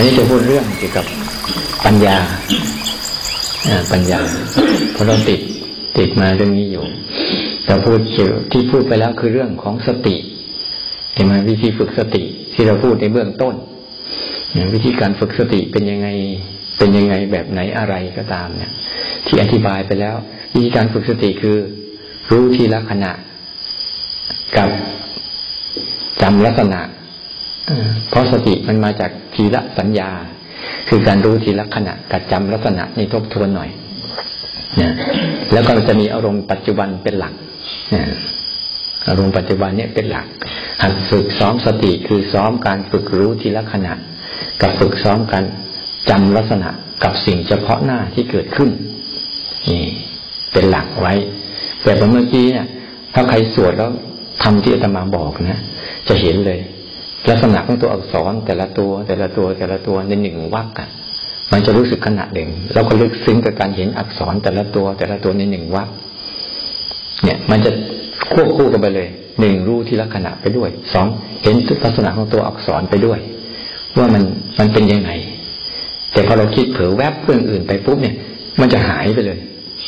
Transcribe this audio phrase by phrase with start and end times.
[0.00, 1.06] วันนี้จะพูดเรื่องเกี่ยวกับ
[1.84, 2.16] ปัญญา
[3.92, 4.20] ปัญญา
[4.92, 5.40] เพราะเราติด
[5.98, 6.84] ติดมาเรื่องนี้อยู่
[7.64, 10.16] แต่พูดเกี่ยวที่พูดไปแล้วคือเรื่องของสติ
[11.14, 12.22] เห็นไหมวิธีฝึกสติ
[12.54, 13.54] ที่เราพูดในเบื้องต้น
[14.74, 16.08] วิธีการฝึกสติเป็นยังไง
[16.78, 18.72] เป็นยังไงแบบไหนอะไรก็ตามเนี่ย
[19.26, 20.16] ที่อธิบายไปแล้ว
[20.54, 21.56] วิธีการฝึกสติคือ
[22.30, 23.12] รู้ทีละขณะ
[24.56, 24.68] กับ
[26.22, 26.80] จำลักษณะ
[28.08, 30.10] เพราะสติมันมาจากทีละสัญญา
[30.88, 33.70] คือการรู้ทีละขณะกับจำลักษณะนี่ทบทวนหน่อย
[34.80, 34.92] นะ
[35.52, 37.34] แล้วก็จะมีอารมณ์ปัจจุบันเป็นหลัก
[37.94, 38.02] นะ
[39.08, 40.26] อารมณ์ปัจจุบันเนี่ยเป็นหลัก
[40.82, 43.94] หัดฝึกซ้อมสติคือซ้อมการฝึกรู้ทีละขณะ
[44.60, 45.44] กับฝึกซ้อมการ
[46.10, 46.68] จำลักษณะ
[47.04, 48.70] กับสิ่งเฉพาะหน้าที่เกิดขึ้น
[49.70, 49.84] นี่
[50.52, 51.14] เป็นหลักไว้
[51.82, 52.66] แต่เมื่อกี้เนี่ย
[53.14, 53.90] ถ้าใครสวดแล้ว
[54.42, 55.60] ทำที่อาตมาบอกนะ
[56.08, 56.58] จะเห็นเลย
[57.28, 60.88] ลักษณะของตัวอักษรแต่ละตัว แต่ละตัวแต่ละตัวในหนึ่งวักกัน
[61.52, 65.88] มันจะรู้สึกขณะหนึ่งเราก็ลึกซึ้งกับการเห็นอักษรแต่ละตัว แต่ละตัวในหนึ่งวัก
[67.24, 67.70] เนี่ย มันจะ
[68.32, 69.08] ควบคู่กันไปเลย
[69.40, 71.06] หนึ่งรู้ที่ลักษณะไปด้วยสอง
[71.42, 73.18] เห็นลักษณะของตัวอักษรไปด้วย
[73.98, 74.22] ว่ามัน
[74.58, 75.10] มันเป็นยังไง
[76.12, 78.16] แต่พอเราคิดเผลอแวบเรื่องอื่นไปปุ๊บเนี่ย
[78.60, 79.38] มันจะหายไปเลย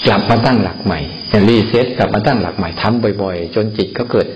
[0.06, 1.00] กลับมาตั้งหลักใหม่
[1.48, 4.26] รีเซ็ตกลับมาตั้งหลักใหม่ทำบ่อย ๆ จนจิตก็เกิด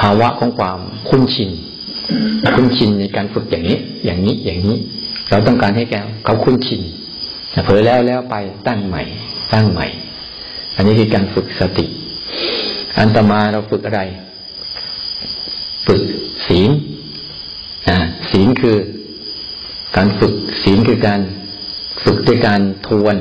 [0.00, 0.78] ภาวะของความ
[1.08, 1.50] คุ้นชิน
[2.56, 4.76] คุ้นชินในการฝึกอย่างนี้ อย่างนี้อย่างนี้
[5.30, 6.80] เราต้องการให้แกเขาคุ้นชิน
[7.64, 8.36] เผลอแล้วแล้วไป
[8.66, 9.02] ตั้งใหม่
[9.52, 9.86] ตั้งใหม่
[10.76, 11.86] อันนี้คือการฝึกสติ
[12.98, 14.00] อันต่อมาเราฝึกอะไร
[15.86, 16.02] ฝึก
[16.46, 16.70] ศีล
[18.30, 18.76] ศีลคือ
[19.96, 21.20] การฝึกศีลคือการ
[22.04, 23.16] ฝึกด้วยการทวน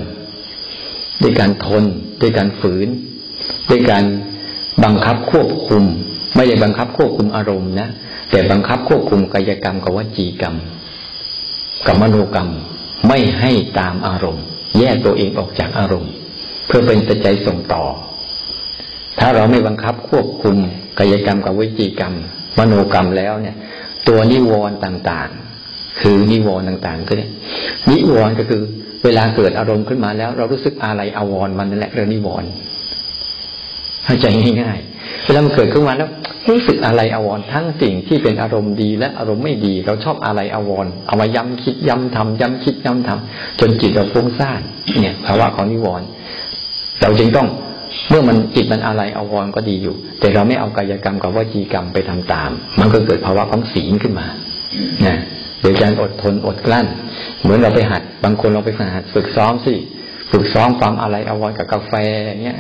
[1.22, 1.84] ด้วยการทน
[2.22, 2.88] ด้วยการฝืน
[3.70, 4.06] ด้วยการ
[4.84, 5.84] บังคับควบคุม
[6.36, 7.90] ไม่ใช่บังคับควบคุมอารมณ์นะ
[8.32, 10.56] แต่บังคับควบคุมกายกรรมกับวจีกรรม
[11.88, 12.50] กับมโนกรรม
[13.08, 14.44] ไม่ให้ตามอารมณ์
[14.80, 16.12] แยกตัวเองออกจากอารมณ์
[16.68, 17.84] เพื่อเป็นปัจจัยส่งต่อ
[19.20, 20.56] ถ้าเราไม่บังคับควบคุม
[21.00, 22.14] กายกรรมกับวิจีกรรม
[22.60, 23.56] มโนกรรมแล้วเนี่ย
[24.08, 27.32] ตัวนิวรณ์ต่างๆ คือนิวรณ์ต่างๆก็เนี่ย
[27.90, 28.62] นิวรณ์ก็คือ
[29.04, 32.50] เวลาเกิดอารมณ์ขึ้นมาแล้ว เรารู้สึกอะไรอาวรมันนั่นแหละเรื่องนิวรณ์
[34.06, 34.26] เข้าใจ
[34.62, 36.10] ง่ายๆเวลามันเกิดขึ้นมาแล้ว
[36.50, 44.62] รู้สึกอะไรอาวรทั้งสิ่งที่เป็นอารมณ์ดีและอารมณ์ไม่ดี เราชอบอะไรอาวรเอามาย้ำคิดย้ำทำย้ำคิดย้ำทำจนจิตเราฟุ้งซ่าน
[45.02, 46.08] เนี่ยภาวะของนิวรณ์
[47.02, 47.48] เราจึงต้อง
[48.10, 54.28] เมื่อมันจิตมันอะไรอาวรก็ดีอยู่ แต่เราไม่เอากายกรรมกับวจีกรรมไปทำตาม มันก็เกิดภาวะของศีลขึ้นมา
[55.08, 55.18] นะ
[55.62, 56.88] โดยการอดทนอดกลั้น
[57.42, 59.74] เหมือนเราไปหัด บางคนเราไปหัดฝึกซ้อมสิ
[60.32, 61.94] ฝึกซ้อมความอะไรอาวรกับกาแฟ
[62.44, 62.58] เนี้ย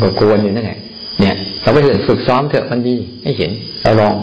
[0.00, 0.78] ก็กวนอยู่นั่นแหละ
[1.20, 3.50] เนี่ย เราไปเห็นฝึกซ้อมเถอะมันดีให้เห็น
[3.82, 4.14] เราลอง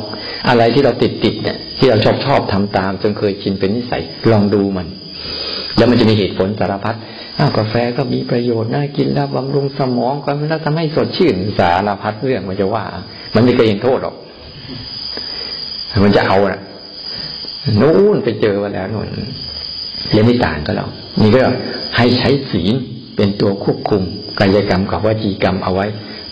[0.50, 4.02] อะไรที่เราติดติดเนี่ย ที่เราชอบชอบทำตาม จนเคยชินเป็นนิสัย
[4.32, 4.88] ลองดูมัน
[5.78, 6.96] แล้วมันจะมีเหตุผลสารพัด
[7.38, 12.86] อ้าวกาแฟก็มีประโยชน์น่ากินแล้วบำรุงสมองก็มันทำให้สดชื่นสารพัดเรื่องมันจะว่า
[13.36, 14.16] มันไม่เคยเห็นโทษหรอก
[16.04, 16.62] มันจะเอาน่ะ
[17.82, 19.08] นู้นไปเจอมาแล้วนู่น
[20.12, 20.90] เรียนไม่ต่างก็แล้ว
[21.22, 21.44] นี่ก็
[21.98, 22.74] ให้ใช้ศีล
[23.16, 24.02] เป็นตัวควบคุม
[24.40, 25.86] กายกรรมกับวจีกรรมเอาไว้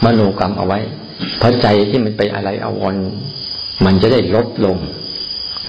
[0.04, 0.80] มโนกรรมเอาไว้
[1.38, 2.96] เพราะใจที่มันไปอะไรอาวร
[3.86, 4.78] มันจะได้ลดลง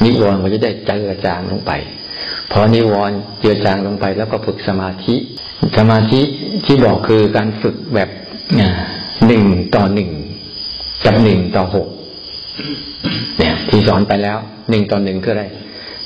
[0.05, 1.73] นิวรณ์มันจะได้เจือจางลงไป
[2.53, 5.15] พอนิวรณ์เจือจางลงไป แล้วก็ฝึกสมาธิ
[5.77, 6.21] สมาธิ
[6.65, 8.09] ที่บอกคือการฝึกแบบ
[9.27, 9.45] หนึ่ง
[9.75, 10.11] ต่อหนึ่ง
[11.05, 11.87] กับหนึ่งต่อหก
[13.39, 14.39] เนี่ย ที่สอนไปแล้ว
[14.71, 15.45] หนึ่งต่อหนึ่งคืออะไร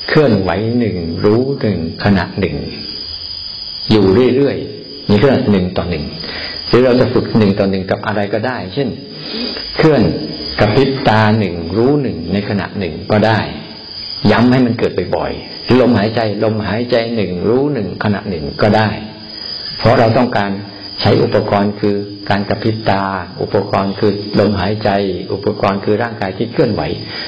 [0.07, 0.49] เคลื่อนไหว
[0.79, 0.95] หนึ่ง
[1.25, 2.55] รู้หนึ่งขณะหนึ่ง
[3.89, 4.05] อยู่
[4.35, 6.05] เรื่อยๆนี่คือหนึ่งต่อหนึ่ง
[6.67, 8.89] หรือเราจะฝึกหนึ่งต่อหนึ่งกับอะไรก็ได้ เช่น
[9.77, 10.01] เคลื่อน
[10.59, 13.39] กับพริบตาหนึ่งรู้หนึ่งในขณะหนึ่งก็ได้
[14.31, 18.89] ย้ำให้มันเกิดบ่อยๆลมหายใจลมหายใจหนึ่งรู้หนึ่งขณะหนึ่งก็ได้
[19.79, 20.51] เพราะเราต้องการ
[21.01, 21.95] ใช้อุปกรณ์คือ
[22.29, 23.03] การกระพริบตา
[23.41, 24.89] อุปกรณ์คือลมหายใจ
[25.33, 26.81] อุปกรณ์คือร่างกายที่เคลื่อนไหว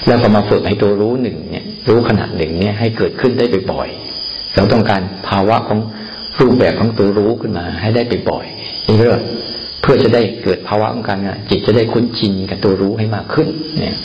[0.08, 5.80] แล้วก็มาฝึกให้ตัวรู้หนึ่งเนี่ยรู้ขณะหนึ่งเนี่ยให้เกิดขึ้นได้บ่อยๆเราต้องการภาวะของ
[6.40, 9.20] รูปแบบของตัวรู้ขึ้นมา ให้ได้บ่อยๆนี่เรื่อง
[9.82, 11.20] เพื่อจะได้เกิดภาวะของการ
[11.50, 13.48] จิตจะได้คุ้นชินกับตัวรู้ให้มากขึ้น
[13.80, 13.98] เนี่ย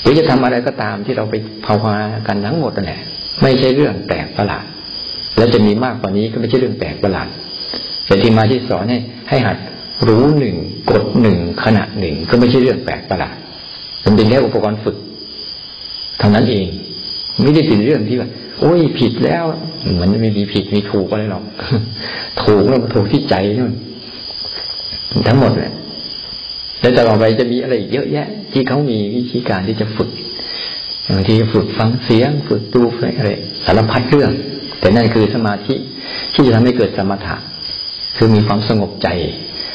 [0.00, 1.34] หรือจะทำอะไรก็ตามที่เราไป
[1.66, 3.00] ภาวนากันทั้งหมดนั่นแหละ
[3.42, 4.64] ไม่ใช่เรื่องแปลกประหลาด
[5.36, 7.28] และจะมีมากกว่านี้ก็ไม่ใช่เรื่องแปลกประหลาด
[8.06, 8.98] แต่ที่มาที่สอนให้
[9.28, 9.56] ให้หัด
[10.08, 10.56] รู้หนึ่ง
[10.90, 13.36] กดหนึ่งขณะหนึ่งก็ไม่ใช่เรื่องแปลกประหลาด
[14.04, 14.96] มันเป็นแค่อุปกรณ์ฝึก
[16.18, 16.66] เท่านั้นเอง
[17.42, 18.28] ไม่ได้เป็นเรื่องที่ว่า
[18.60, 19.44] โอ้ยผิดแล้ว
[20.00, 21.44] มันไม่มีผิดมีถูกอะไรหรอก
[22.42, 23.72] ถูกแล้วมันถูกที่ใจนู่น
[25.28, 25.72] ทั้งหมดแหละ
[26.80, 30.10] แล้วต่อไปจะมีอะไรเยอะแยะ ที่เขามีวิธีการที่จะฝึก
[31.14, 32.82] บางทีฝึกฟังเสียง ฝึกดู
[33.18, 33.30] อะไร
[33.64, 34.30] สารพัดเรื่อง
[34.80, 35.74] แต่นั่นคือสมาธิ
[36.34, 37.36] ที่จะทำให้เกิดสมถะ
[38.16, 39.08] คือมีความสงบใจ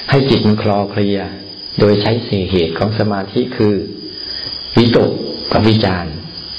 [0.10, 1.20] ให้จิตมันคลอเคลีย
[1.80, 3.74] โดยใช้สิ่เหตุของสมาธิคือ
[4.78, 5.10] วิตก
[5.52, 6.06] กับวิจาร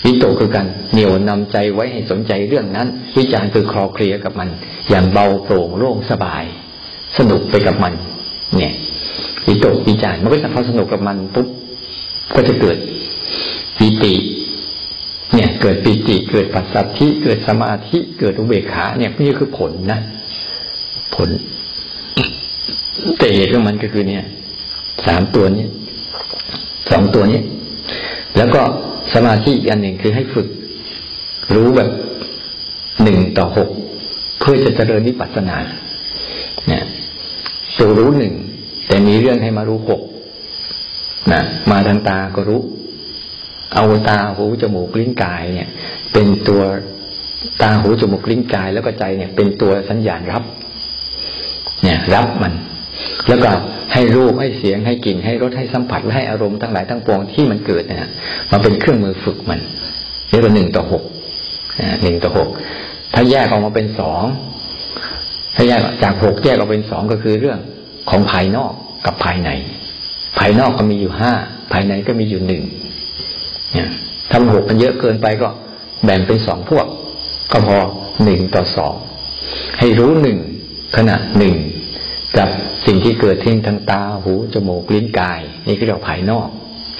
[0.04, 4.48] วิตกคือการเหนี่ยวนำใจไว้ให้สนใจเรื่องนั้น วิจารคือคลอเคลียกับมัน
[4.90, 6.44] อย่างเบาโปร่งโล่งสบาย
[7.18, 7.92] สนุกไปกับมัน
[8.56, 8.72] เนี่ย
[9.46, 11.48] วิตกวิจารมันก็จะพอสนุกกับมันปุ๊บ
[12.34, 12.78] ก็จะเกิด
[13.78, 14.14] ปีติ
[15.34, 20.00] เนี่ย เกิดปีติเกิดปัสสัทธิเกิดสมาธิเกิดอุเบกขาเนี่ยนี่คือผลนะ
[21.16, 21.28] ผล
[23.18, 24.24] แต่เหตุของมันก็คือเนี่ย
[25.06, 25.66] สามตัวนี้
[26.90, 27.40] สองตัวนี้
[28.36, 28.62] แล้วก็
[29.14, 30.48] สมาธิอีกอันหนึ่งคือให้ฝึก
[31.54, 31.90] รู้แบบ
[33.02, 33.68] หนึ่งต่อหก
[34.40, 35.58] เพื่อจะเจริญนิพพานา
[36.68, 36.82] เนี่ย
[37.78, 38.34] ตัวรู้หนึ่ง
[38.86, 40.00] แต่มีเรื่องให้มารู้หก
[41.32, 42.60] นะมาทางตาก็รู้
[43.74, 45.68] เอาตาหูจมูกลิ้นกายเนี่ย
[46.12, 46.62] เป็นตัว
[47.62, 50.42] ตาหูจมูกลิ้นกายแล้วก็ใจเนี่ย เป็นตัวสัญญาณรับ
[51.82, 52.52] เนี่ย รับมัน
[53.28, 53.50] แล้วก็
[53.92, 58.10] ให้รูปให้เสียงให้กลิ่นให้รสให้สัมผัสและให้อารมณ์ทั้งหลายทั้งปวงที่มันเกิดเนี่ย
[58.50, 59.60] มาเป็นเครื่องมือฝึกมัน
[60.28, 61.02] เรียกว่าหนึ่งต่อหก
[62.02, 62.48] หนึ่งต่อหก
[63.14, 64.22] ถ้าแยกออกมาเป็นสอง
[65.54, 67.58] ถ้าแยกจากหกแยกออกเป็นสองก็คือเรื่อง
[68.10, 68.72] ของภายนอก
[69.06, 69.50] กับภายใน
[70.38, 71.32] ภายนอกก็มีอยู่ห้า
[71.72, 72.62] ภายในก็มีอยู่หนึ่ง
[73.74, 73.90] เนี่ย
[74.30, 75.48] ถ้าหกมันเยอะเกินไปก็
[76.04, 76.86] แบ่งเป็นสองพวก
[77.52, 77.78] ก็พอ
[78.24, 78.94] หนึ่งต่อสอง
[79.78, 80.38] ให้รู้หนึ่ง
[80.96, 81.54] ขณะหนึ่ง
[82.38, 82.48] กับ
[82.86, 86.48] สิ่งที่เกิดที่ทางตาหูจมูกลิ้นกาย นี่คือเราภายนอก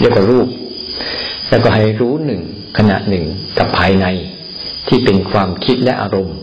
[0.00, 0.48] เรียกว่ารูป
[1.48, 2.42] แล้วก็ให้รู้หนึ่ง
[2.78, 3.24] ขณะหนึ่ง
[3.58, 4.06] กับภายใน
[4.88, 6.36] ที่เป็นความคิดและอารมณ์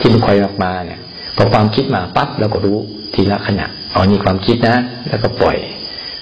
[0.00, 1.00] ที่มันคอยออกมาเนี่ย
[1.36, 2.78] พอความคิดมาปั๊บเราก็รู้
[3.14, 4.76] ทีละขณะอ๋อนี่ความคิดนะ
[5.08, 5.58] แล้วก็ปล่อย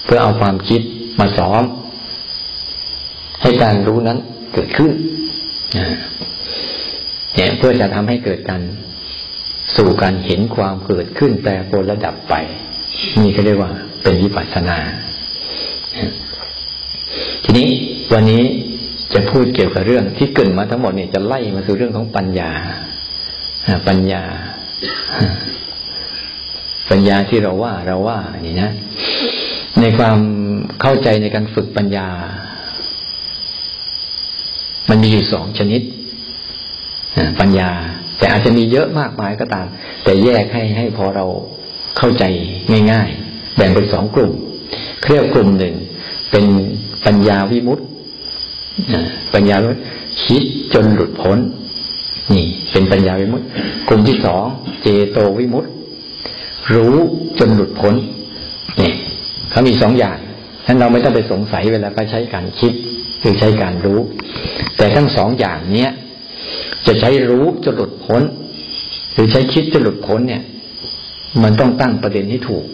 [0.04, 0.80] เพื่อเอาความคิด
[1.20, 1.62] มาซ้อม
[3.42, 4.18] ให้การรู้นั้น
[4.54, 4.90] เกิดขึ้น
[7.34, 8.62] เนี่ยเพื่อจะทำให้เกิดการ
[9.76, 12.34] สู่การเห็นความเกิดขึ้นแปรปรวนระดับไป
[13.22, 13.70] นี่ก็เรียกว่า
[14.02, 14.78] เป็นวิปัสสนา
[17.44, 17.68] ทีนี้
[18.12, 18.42] วันนี้
[19.14, 22.50] จะพูดเกี่ยวกับเรื่องที่เกิดมาทั้งหมดเนี่ยจะไล่มาสู่เรื่องของปัญญา
[23.88, 24.22] ปัญญา
[26.90, 28.70] ปัญญาที่เราว่าเราว่านี่นะ
[29.80, 30.18] ในความ
[30.80, 32.08] เข้าใจในการฝึกปัญญา
[34.88, 35.82] มันมีอยู่สองชนิด
[37.40, 37.70] ปัญญา
[38.18, 39.66] แต่อาจจะมีเยอะมากมายก็ตาม
[40.04, 41.24] แต่แยกให้ให้พอเรา
[41.98, 42.24] เข้าใจ
[42.92, 44.32] ง่ายๆ แบ่งเป็นสองกลุ่ม
[45.08, 45.74] เรียกกลุ่มหนึ่ง
[46.30, 46.44] เป็น
[47.06, 47.86] ปัญญาวิมุตต์
[49.34, 49.56] ปัญญา
[50.24, 50.42] คิด
[50.74, 51.38] จนหลุดพ้น
[52.32, 53.46] นี่ เป็นปัญญาวิมุตต์
[53.88, 54.44] กลุ่มที่สอง
[54.82, 55.70] เจโตวิมุตต์
[56.74, 56.94] รู้
[57.38, 57.94] จนหลุดพ้น
[58.80, 58.92] นี่
[59.50, 60.18] เขามีสองอย่าง
[60.66, 62.72] ฉะนั้นเราไม่ต้องไปสงสัยเวลาไปใช้การคิด
[63.20, 64.00] หรือใช้การรู้
[64.76, 65.90] แต่ทั้งสองอย่างเนี้ย
[66.86, 68.22] จะใช้รู้จะหลุดพ้น
[69.12, 70.42] หรือใช้คิดจะหลุดพ้นเนี่ย
[71.42, 72.64] มันต้องตั้งประเด็นให้ถูก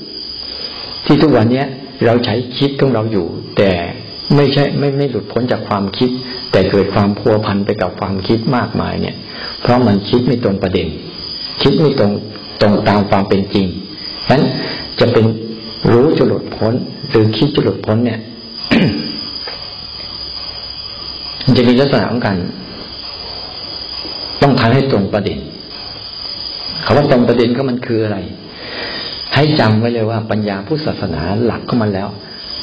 [1.05, 1.67] ที่ทุกวันเนี้ย
[2.05, 3.71] เราใช้คิดของเราอยู่ แต่
[4.37, 6.11] ไม่ใช่ไม่ไม่หลุดพ้นจากความคิด
[6.53, 9.17] แต่เกิดความพัวพันไปกับความคิดมากมายเนี่ย
[9.61, 10.89] เพราะมันคิดไม่ตรงประเด็น
[11.63, 12.13] คิดไม่ตรง
[12.61, 13.67] ตรงตามความเป็นจริง
[14.29, 14.43] ฉะนั้น
[15.01, 15.25] จะเป็น
[15.93, 16.75] รู้จะหลุดพ้น
[17.09, 18.21] หรือคิดจะหลุดพ้นเนี่ย
[21.45, 22.39] มันจะมีลักษณะของการ
[24.45, 25.39] ต้องทำให้ตรงประเด็น
[26.85, 28.19] คำว่าตรงประเด็นก็มันคืออะไร
[29.35, 32.09] ให้จำไว้เลยว่าปัญญาพุทธศาสนาหลักก็มันแล้ว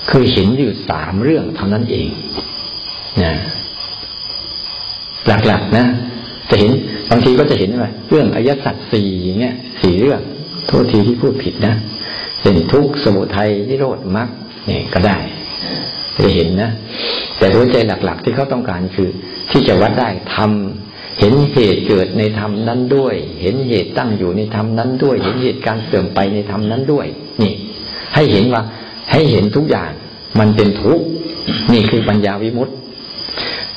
[0.10, 2.10] คือเห็นอยู่สามเรื่องเท่านั้นเอง
[3.24, 3.34] นะ
[5.28, 5.86] หลักๆนะ
[6.50, 6.72] จะเห็น
[7.10, 9.10] บางทีก็จะเห็นว่าเรื่องอายสัตสี่
[9.42, 10.22] เงี้ยสี่เรื่อง
[10.68, 11.76] โทษทีที่พูดผิดนะ
[12.42, 14.30] เห็นทุกสมุทัยนิโรธมรรค
[14.66, 15.18] เนี่ยก็ได้
[16.18, 16.72] จะเห็นนะ
[17.38, 19.10] แต่หัวใจหลัก ๆ ที่เขาต้องการคือ
[19.52, 20.91] ที่จะวัดได้ทำ
[21.22, 27.08] เห็นเหตุเกิดในธรรมนั้นด้วย เห็นเหตุตั้งอยู่ในธรรมนั้นด้วย เห็นเหตุการเสื่อมไปในธรรมนั้นด้วย
[27.42, 27.54] นี่
[28.16, 28.62] ให้เห็นว่า
[29.12, 29.92] ให้เห็นทุกอย่าง
[30.40, 31.06] มันเป็นทุกข์
[31.74, 32.74] นี่คือปัญญาวิมุตติ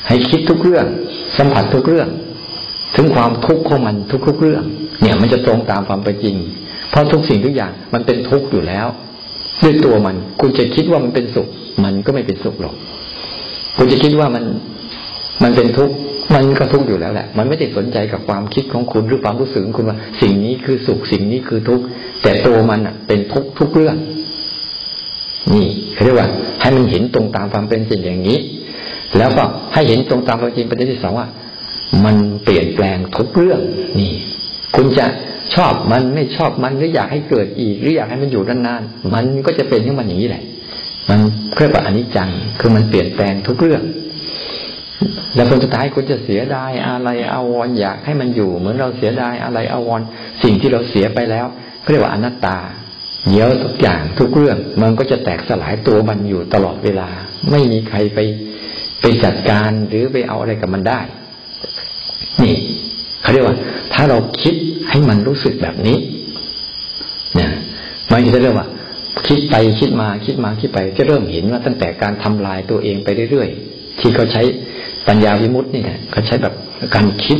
[0.07, 0.85] ให้คิดทุกเรื่อง
[1.37, 2.09] สัมผัสทุกเรื่อง
[2.95, 3.95] ถึงความทุกข์ของมัน
[4.27, 4.63] ทุกๆเรื่อง
[5.01, 6.35] เนี่ยมันจะตรงตามความเป็นจริง
[6.89, 8.87] เพราะทุกสิ่งทุกอย่างมันเป็นทุกข์อยู่แล้ว
[9.63, 11.47] ด้วยตัวมัน คุณจะคิดว่ามันเป็นสุข
[11.83, 12.75] มันก็ไม่เป็นสุขหรอก
[13.77, 14.43] คุณจะคิดว่ามัน
[15.43, 15.95] มันเป็นทุกข์
[16.35, 21.83] มันก็ทุกข์อยู่แล้วแหละ มันไม่ได้สนใจกับความคิดของคุณหรือความรู้สึกของคุณว่า สิ่งนี้คือสุขสิ่งนี้คือทุกข์
[22.23, 23.95] แต่ตัวมันอะเป็นทุกข์ทุกเรื่อง
[25.53, 26.29] นี่เขาเรียกว่า
[26.61, 28.37] ให้มันเห็นตรงตามความเป็นจริงอย่างนี้
[29.17, 31.27] แล้วก็ให้เห็นตรงตามความจริงประเด็นที่สองว่า
[32.05, 33.59] มันเปลี่ยนแปลงทุกเรื่อง
[33.99, 34.13] นี่
[34.75, 35.05] คุณจะ
[35.55, 40.43] ชอบมันไม่ชอบมันหรืออยากให้เกิดอีก หรืออยากให้มันอยู่นานๆมันก็จะเป็นที่มันอย่างนี้แหละ
[41.09, 41.19] มัน
[41.57, 43.83] เรียกว่าอนิจจังคือมันเปลี่ยนแปลงทุกเรื่อง
[45.35, 50.01] แล้วผลสุดท้ายคุณจะเสียดายอะไรอาวรอยากให้มันอยู่ เหมือนเราเสียดายอะไรอาวร
[50.43, 51.45] สิ่งที่เราเสียไปแล้ว
[51.89, 52.57] เรียกว่าอนัตตา
[53.29, 57.09] เดี๋ยวทุกอย่างทุกเรื่องมันก็จะแตกสลายตัวมันอยู่ตลอดเวลา
[57.51, 58.19] ไม่มีใครไป
[59.01, 60.99] ไปจัดการหรือไปเอาอะไรกับมันได้
[62.43, 62.55] นี่
[63.21, 63.57] เขาเรียกว่า
[63.93, 64.55] ถ้าเราคิด
[64.89, 65.97] ให้มันรู้สึกแบบนี้
[67.35, 67.51] เนี่ย
[68.11, 68.67] มันจะเรียกว่า
[69.27, 74.41] คิดไปคิดมาคิดมาคิดไปจะเริ่มเห็นว่าตั้งแต่การทำลายตัวเองไปเรื่อยๆที่เขาใช้
[75.07, 76.53] ปัญญาวิมุตตินี่ยเขาใช้แบบ
[76.95, 77.39] การคิด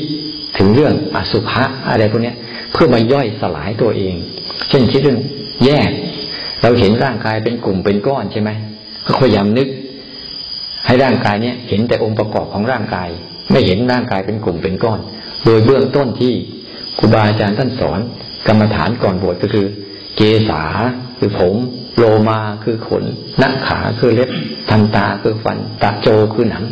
[0.58, 2.34] ถึงเรื่องอสุภะอะไรพวกนี้
[2.72, 4.16] เพื่อมาย่อยสลายตัวเอง
[4.70, 5.20] เช่นคิดเรื่อง
[5.66, 5.90] แยก
[6.62, 8.50] เราเห็นร่างกายเป็นกลุ่มเป็นก้อนใช่ไหม
[9.06, 9.68] ก็พยายามนึก
[10.86, 13.10] ให้ร่างกายเนี้ยเห็นแต่องค์ประกอบของร่างกาย
[13.52, 15.00] ไม่เห็นร่างกายเป็นกลุ่มเป็นก้อน
[15.46, 16.34] โดยเบื้องต้นที่
[17.00, 18.00] ครูบาอาจารย์ท่านสอน
[18.48, 19.66] กรรมฐานก่อนบวชก็คือ
[20.16, 20.64] เกษา
[21.18, 21.54] คือผม
[21.98, 23.04] โลมาคือขน
[23.42, 24.30] นักขาคือเล็บ
[24.70, 26.64] ทันตาคือฟันตาโจคือหนัง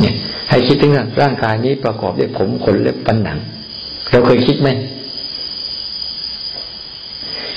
[0.00, 0.14] เนี่ย
[0.50, 3.38] ให้คิดถึงร่างกายนี้ประกอบด้วยผมขนเล็บฟันหนัง
[4.10, 4.68] เราเคยคิดไหม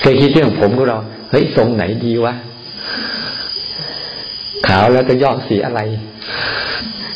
[0.02, 0.98] เคยคิดเรื่องผมของเรา
[1.32, 2.34] เฮ้ยทรงไหนดีวะ
[4.68, 5.80] ขาวแล้วจะยอกสีอะไร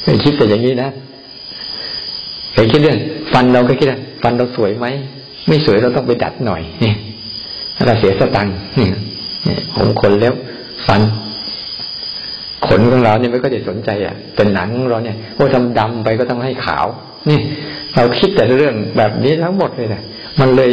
[0.01, 0.89] เคยคิดแต่อย่างนี้นะ
[2.53, 2.99] เคยคิดเรื่อง
[3.33, 4.87] ฟันเราก็คิดว่าฟันเราสวยไหม
[5.47, 6.95] ไม่สวยเราต้องไปดัดหน่อยเนี่ย
[7.85, 8.91] เราเสียสตังค์เนี่ย
[9.75, 10.33] ผมขนแล้ว
[10.87, 11.01] ฟัน
[12.69, 16.85] ขนของเราเนี่ยไม่ก็จะสนใจอะแต่หนังเราเนี่ยโอ้ทำดำไปก็ต้องให้ขาว
[17.29, 17.39] นี่
[17.95, 20.01] เราคิดแต่เรื่องแบบนี้ทั้งหมดเลยนะ
[20.39, 20.71] มันเลย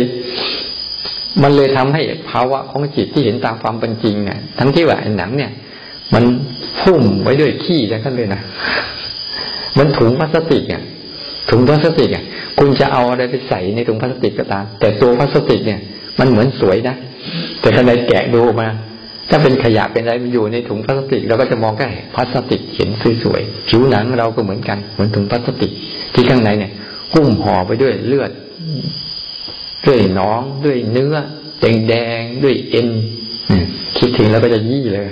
[1.43, 5.51] มันเลยทำให้ภาวะของจิตที่เห็นตามความเป็นจริงเนี่ยทั้งที่ว่าหนังเนี่ย
[6.15, 6.25] มัน
[6.81, 8.41] พุ่มไว้ด้วยขี้แล้วกันเลยนะ
[9.79, 10.83] มันถุงพลาสติกเนี่ย
[11.51, 12.25] ถุงพลาสติกอะ
[12.59, 15.81] คุณจะเอาอะไรไปใส่ในถุงพลาสติกก็ตามแต่ตัวพลาสติกเนี่ย
[16.19, 16.97] มันเหมือนสวยนะ
[17.61, 18.69] แต่ข้าในแกะดูมา
[19.31, 22.89] ถ้าเป็นขยะเป็นอะไรมันอยู่ในถุงพลาสติกเราก็จะมองแค่พลาสติกเห็น
[23.23, 25.71] สวยๆผิวหนังเราก็เหมือนกันเหมือนถุงพลาสติก
[26.15, 26.73] ที่ข้างในเนี่ย
[27.15, 28.31] หุ้มห่อไปด้วยเลือด
[29.87, 31.15] ด้วยน้องด้วยเนื้อ
[31.61, 32.89] แดงแดงด้วยเอ็น
[33.99, 35.09] คิดถึงแล้วก็จะยี่เลย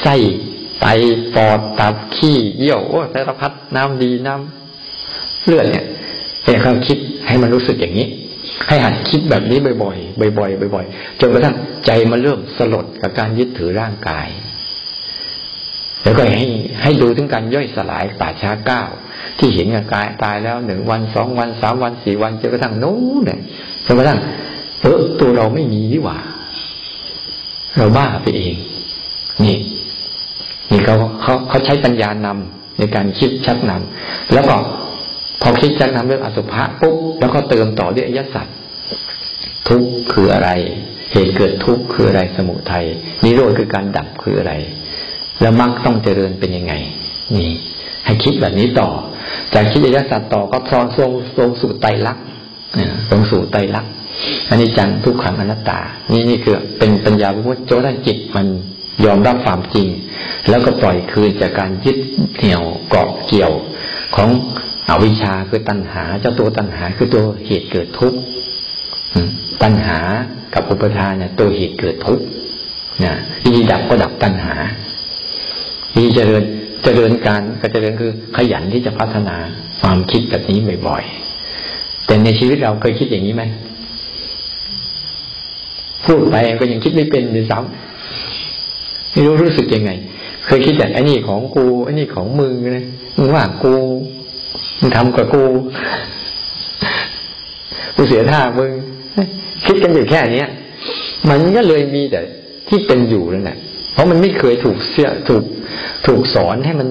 [0.00, 0.14] ไส้
[0.80, 0.86] ไต
[1.34, 5.84] ปอดตับขี้เยี่ยวโอ้สารพัดน้ำดีน้ำเลือดเนี่ย
[6.44, 8.06] ให้เขามคิดให้มันรู้สึกอย่างนี้
[8.68, 11.56] ให้หัดคิดแบบนี้บ่อยๆ บ่อยๆ บ่อยๆ จนกระทั่ง
[11.86, 14.28] ใจมันเริ่มสลดกับการยึดถือร่างกาย
[16.02, 16.46] แล้วก็ให้
[16.82, 18.88] ให้ดูถึงการย่อยสลายป่าช้าก้าว
[19.38, 23.38] ที่เห็นกับกายตายแล้วหนึ่งวันสองวันสามวันสี่วันจนกระทั่งนู้นเนี่ย
[23.86, 24.18] จนกระทั่ง
[24.80, 26.18] เออตัวเราไม่มีนี่หว่า
[27.76, 28.54] เราบ้าไปเอง
[29.44, 29.56] นี่
[30.70, 34.54] นี่เขาเขาเขาใช้ปัญญานำในการคิดชักนำแล้วก็
[35.44, 38.54] พอคิดชักนำเรื่องอสุภะปุ๊บแล้วก็เติมต่อด้วยอายสัตว์
[39.68, 40.50] ทุกข์คืออะไร
[41.12, 42.86] เหตุเกิดทุกข์คืออะไรสมุทัย
[43.24, 44.52] นิโรธคือการดับคืออะไร
[45.40, 46.74] แล้วมรรคต้องเจริญเป็นยังไง
[47.36, 47.50] นี่
[48.04, 48.88] ให้คิดแบบนี้ต่อ
[49.54, 52.24] จากคิดอายสัตว์ต่อก็พรทรงทรงสู่ไตรลักษณ์
[53.10, 53.92] ลงสู่ไตรลักษณ์
[54.48, 55.80] อันนี้จังทุกขังอนัตตา
[56.12, 58.46] นี่นี่คือเป็นปัญญาวิมุตติโจทย์จิตมัน
[59.04, 59.88] ยอมรับความจริง
[60.48, 61.98] แล้วก็ปล่อยคืนจากการยึด
[62.36, 63.52] เหนี่ยวเกาะเกี่ยว
[64.16, 64.28] ของ
[64.88, 68.18] อวิชชาคือตัณหา เจ้าตัวตัณหาคือตัวเหตุเกิดทุกข์
[69.62, 69.98] ตัณหา
[70.54, 72.24] กับอุปทานเนี่ยตัวเหตุเกิดทุกข์
[73.04, 74.54] นะวิธีดับก็ดับตัณหา
[75.94, 76.42] วิธีเจริญ
[76.84, 79.36] เจริญการก็เจริญคือขยันที่จะพัฒนา
[79.80, 83.42] ความคิดแบบนี้บ่อยๆแต่ในชีวิตเราเคยคิดอย่างนี้ไหม
[86.04, 89.90] พูดไปก็ยังคิดไม่เป็นเลยซ้ำไม่รู้รู้สึกยังไง
[90.46, 92.86] เคยคิดอย่างไอ้นี่ของกูไอ้นี่ของมึงนะ
[93.18, 93.74] มึงว่ากู
[94.78, 95.42] มึงทำกับกู
[97.96, 98.70] กูเสียท่ามึง
[99.66, 100.48] คิดกันอยู่แค่เนี้ย
[101.30, 102.20] มันก็เลยมีแต่
[102.68, 103.58] ที่เป็นอยู่นั่นแหละ
[103.92, 105.44] เพราะมันไม่เคยถูกเสียถูก
[106.06, 106.88] ถูกสอนให้มัน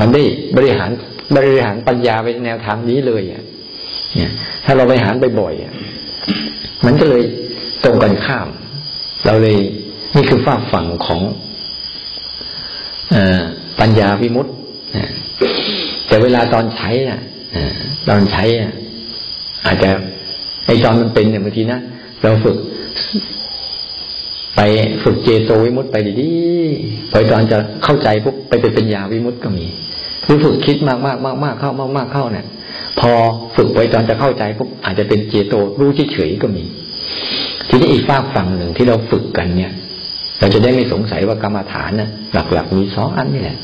[0.00, 0.22] มันได้
[0.56, 0.90] บริหาร
[1.36, 3.42] บริหารปัญญาไปแนวทางนี้เลยอะ
[4.16, 4.32] เนี่ย
[4.64, 7.22] ถ้าเราไปหารบ่อยๆมันก็เลย
[7.84, 8.48] ตรงกันข้าม
[9.26, 9.56] เราเลย
[10.14, 11.20] นี่คือฝากฝั่งของ
[13.14, 13.16] อ
[13.80, 14.54] ปัญญาวิมุตต์
[16.12, 17.20] แต่เวลาตอนใช้น่ะ
[18.08, 18.72] ตอนใช้อะ
[19.66, 19.90] อาจจะ
[20.66, 21.80] ไอตอนมันเป็นเนี่ยบางทีนะ
[22.22, 22.56] เราฝึก
[24.56, 24.60] ไป
[25.04, 29.66] ฝึกเจโตวิมุตต์ไปดีๆพอตอนจะเข้าใจปุ๊บไปเป็นปัญญาวิมุตต์ก็มี
[30.24, 32.46] หรือฝึกคิดมากมากมากมากเข้ามากมากเข้าเนี่ย
[33.00, 33.10] พอ
[33.56, 36.64] ฝึกไปตอนจะเข้าใจปุ๊บอาจจะเป็นเจโตรู้เฉยๆก็มี
[37.68, 39.72] ทีนี้อีกฝากฝั่งหนึ่งที่เราฝึกกันเนี่ย
[40.38, 43.58] เราจะได้ไม่สงสัยว่ากรรมฐานนะหลักๆมีสองอันนี่แหละ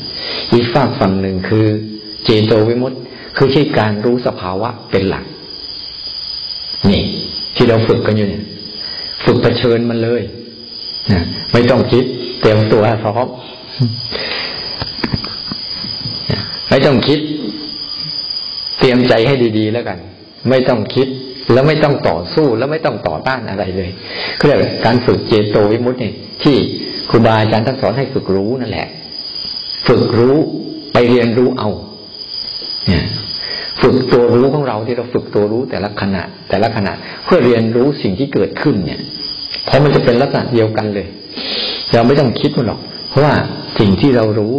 [0.53, 1.67] อีกฝากฝั่งหนึ่งคือ
[2.25, 2.99] เจโตวิมุตต์
[3.37, 5.25] คือใช่การรู้สภาวะเป็นหลัก
[6.89, 7.01] นี่
[7.55, 8.43] ที่เราฝึกกันอยู่เนี่ย
[9.25, 10.21] ฝึกเผชิญมันเลย
[11.11, 11.21] นะ
[11.53, 12.03] ไม่ต้องคิด
[12.41, 13.29] เตรียมตัวพร้อม
[16.69, 17.19] ไม่ต้องคิด
[18.79, 19.97] เตรียมใจให้ดี ๆ แล้วกัน
[20.49, 21.07] ไม่ต้องคิด
[21.53, 23.89] แล้วไม่ต้องต่อสู้แล้วไม่ต้องต่อต้านอะไรเลย
[24.39, 26.11] ก็เรียกการฝึกเจโตวิมุตติเนี่
[26.43, 26.55] ที่
[27.09, 28.87] ครูบาอาจารย์ท่านสอนให้ฝึกรู้นั่นแหละ
[29.87, 30.37] ฝึกรู้
[30.93, 31.69] ไปเรียนรู้เอา
[32.87, 33.03] เนี่ย
[33.81, 36.93] ฝึกตัวรู้ของเราที่เราฝึกตัวรู้แต่ละขณะ แต่ละขณะ
[37.25, 38.99] เพื่อเรียนรู้สิ่งที่เกิดขึ้นเนี่ย
[39.65, 41.07] เพราะมันจะเป็นลักษณะเดียวกันเลย
[41.93, 43.33] เราไม่ต้องคิดมันหรอก เพราะว่า
[43.79, 44.55] สิ่งที่เรารู้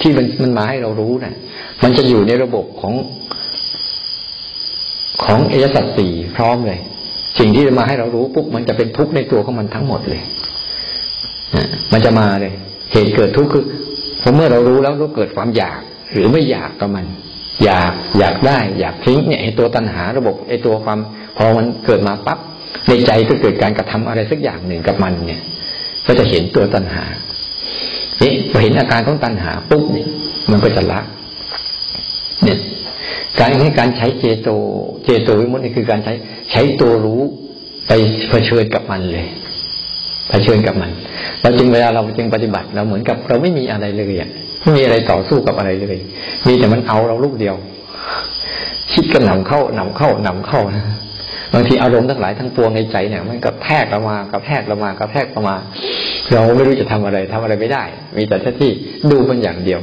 [0.00, 1.34] ที่มันมันมาให้เรารู้นะ่ะ
[1.82, 2.94] มันจะอยู่ในระบบของ
[5.24, 6.06] ของเอสัตสี
[6.36, 6.80] พร้อมเลย
[7.38, 10.22] สิ่งที่จะมาให้เรารู้ปุ๊บมันจะเป็นทุกข์ในตัวของมันทั้งหมดเลย
[11.92, 12.52] มันจะมาเลย
[12.92, 13.64] เหตุเกิดทุกข์คือ
[14.22, 15.80] พอเมื่อเรารู้แล้วก็เกิดความอยาก
[16.12, 17.04] หรือไม่อยากกับมัน
[17.62, 20.98] อยากอยากได้อยากทิ้งเนี่ยไอตัวตัณหาระบบไอตัวความ
[21.36, 22.38] พอมันเกิดมาปั๊บ
[22.88, 25.42] ในใจก็เกิดการกระทำอะไรสักอย่างหนึ่งกับมันเนี่ย
[26.06, 27.04] ก็จะเห็นตัวตัณหา
[28.22, 30.08] นี่พอเห็นอาการของตัณหาปุ๊บเนี่ย
[30.50, 31.00] มันก็จะละ
[32.42, 32.58] เนี่ย
[33.40, 34.48] การให้การใช้เจโต
[35.04, 36.12] เจโตวิมุตติคือการใช้
[36.52, 37.20] ใช้ตัวรู้
[37.88, 37.92] ไป
[38.30, 39.26] เผชิญกับมันเลย
[40.28, 40.90] เผชิญกับมัน
[41.42, 44.30] เราจึงเวลาเราจึงปฏิบัติเราเหมือนกับเราไม่มีอะไรเลยอะ
[44.64, 45.98] ไม่มีอะไรต่อสู้กับอะไรเลย
[46.46, 47.56] มีแต่มันเอาเราลูกเดียว
[48.92, 50.84] คิดกันหนำเข้าหนำเข้าหนำเข้านะ
[51.54, 55.56] บางทีอารมณ์ทั้งหลายทั้งปวงในใจเนี่ย มันกับแทกเรามากับแทกเรามากับแทกเรามา
[56.32, 57.84] เราไม่รู้จะทำอะไรทำอะไรไม่ได้
[58.16, 58.70] มีแต่หน้าที่
[59.10, 59.80] ดูมันอย่างเดียว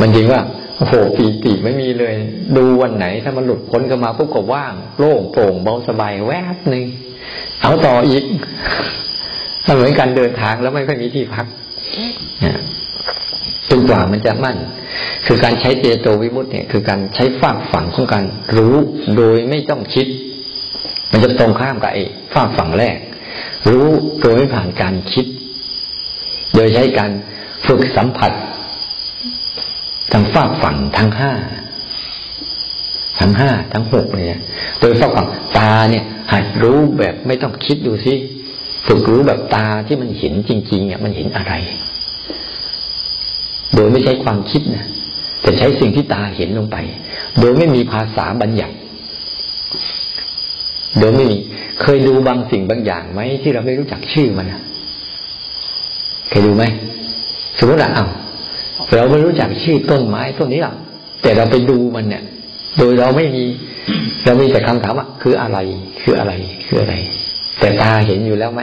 [0.00, 0.40] มันจริงว่า
[0.76, 2.14] โอ้โหปีติไม่มีเลย
[2.56, 6.84] ดูวันไหนถ้ามันหลุดพ้นกันมาปุ๊บก็ว่างโล่งโปร่งเบาสบายแวบหนึ่ง
[7.62, 8.24] เอาต่ออีก
[9.76, 11.46] เหมือนการเดินทางแล้วไม่ค่อยมีที่พัก
[13.70, 14.56] จนกว่ามันจะมั่น
[15.26, 18.24] คือการใช้เจโตวิมุตต์เนี่ย คือการใช้ฝากฝังของการ
[18.56, 18.76] รู้
[19.16, 20.06] โดยไม่ต้องคิด
[21.10, 22.96] มันจะตรงข้ามกับไอ้ฝากฝังแรก
[23.70, 23.88] รู้
[24.20, 25.26] โดยไม่ผ่านการคิด
[26.54, 27.10] โดยใช้การ
[27.66, 28.32] ฝึกสัมผัส
[30.12, 31.32] ทางฝากฝังทั้งห้า
[33.20, 34.40] ทั้งห้าทั้งหกเนี่ย
[34.80, 35.26] โดยฝากฝัง
[35.58, 38.14] ตาเนี่ย หัดรู้แบบไม่ต้องคิดดูสิ
[38.86, 41.54] ฝึกรู้แบบตาที่มันเห็นจริงๆเนี่ยมันเห็นอะไร
[43.74, 44.86] โดยไม่ใช้ความคิดนะ
[45.42, 46.76] แต่ใช้สิ่งที่ตาเห็นลงไป
[47.40, 48.74] โดยไม่มีภาษาบัญญัติ
[50.98, 51.36] โดยไม่มี
[51.82, 54.60] เคยดูบางสิ่งบางอย่างไหมที่เราไม่รู้จักชื่อมันนะ
[56.28, 56.64] เคยดูไหม
[57.58, 58.06] สมมติว่าเอา
[58.94, 60.76] เราไม่รู้จักชื่อต้นไม้ต้นนี้หรอก
[61.22, 62.22] แต่เราไปดูมันเนี่ย
[62.78, 63.44] โดยเราไม่มี
[64.24, 65.58] เรามีแต่คำถามว่าคืออะไร
[66.02, 66.32] คืออะไร
[66.66, 66.94] คืออะไร
[67.60, 68.62] แต่ตาเห็นอยู่แล้วไหม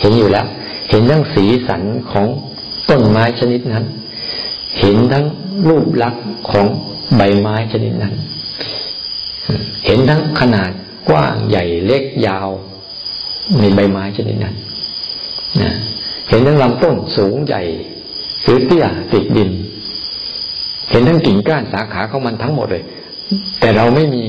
[0.00, 0.46] เห็นอยู่แล้ว
[0.90, 2.26] เห็นทั้งสีสันของ
[2.90, 3.84] ต้นไม้ชนิดนั้น
[4.78, 5.24] เห็นทั้ง
[5.68, 6.66] รูปลักษณ์ของ
[7.16, 8.14] ใบไม้ชนิดนั้น
[9.86, 10.70] เห็นทั้งขนาด
[11.08, 12.48] กว้างใหญ่เล็กยาว
[13.58, 14.54] ในใบไม้ชนิดนั้น
[15.62, 15.72] นะ
[16.28, 17.62] เห็นทั้งลำต้นสูงใหญ่
[18.42, 19.50] หรือเตี้ยติดดิน
[20.90, 22.84] เห็นทั้งกิ่งก้านสาขาของมันทั้งหมดเลย
[23.60, 24.22] แต่เราไม่มี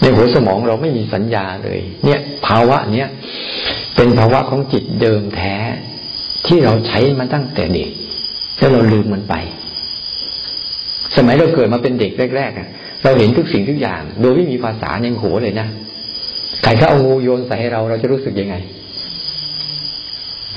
[0.00, 3.08] ในหัวสมองเราไม่มีสัญญาเลย เนี่ย ภาวะเนี้ย
[3.96, 5.54] เป็นภาวะของจิตเดิมแท้
[6.46, 7.90] ที่เราใช้มาตั้งแต่เด็ก
[8.58, 9.34] แล้วเราลืมมันไป
[11.16, 12.68] สมัยเราเกิดมาเป็นเด็กแรกๆอะ
[13.02, 15.68] เราเห็นทุกสิ่งทุกอย่าง โดยไม่มีภาษาในหัวเลยนะ
[16.62, 18.54] ใครเขาเอางูโยนใส่ให้เราเราจะรู้สึกยังไง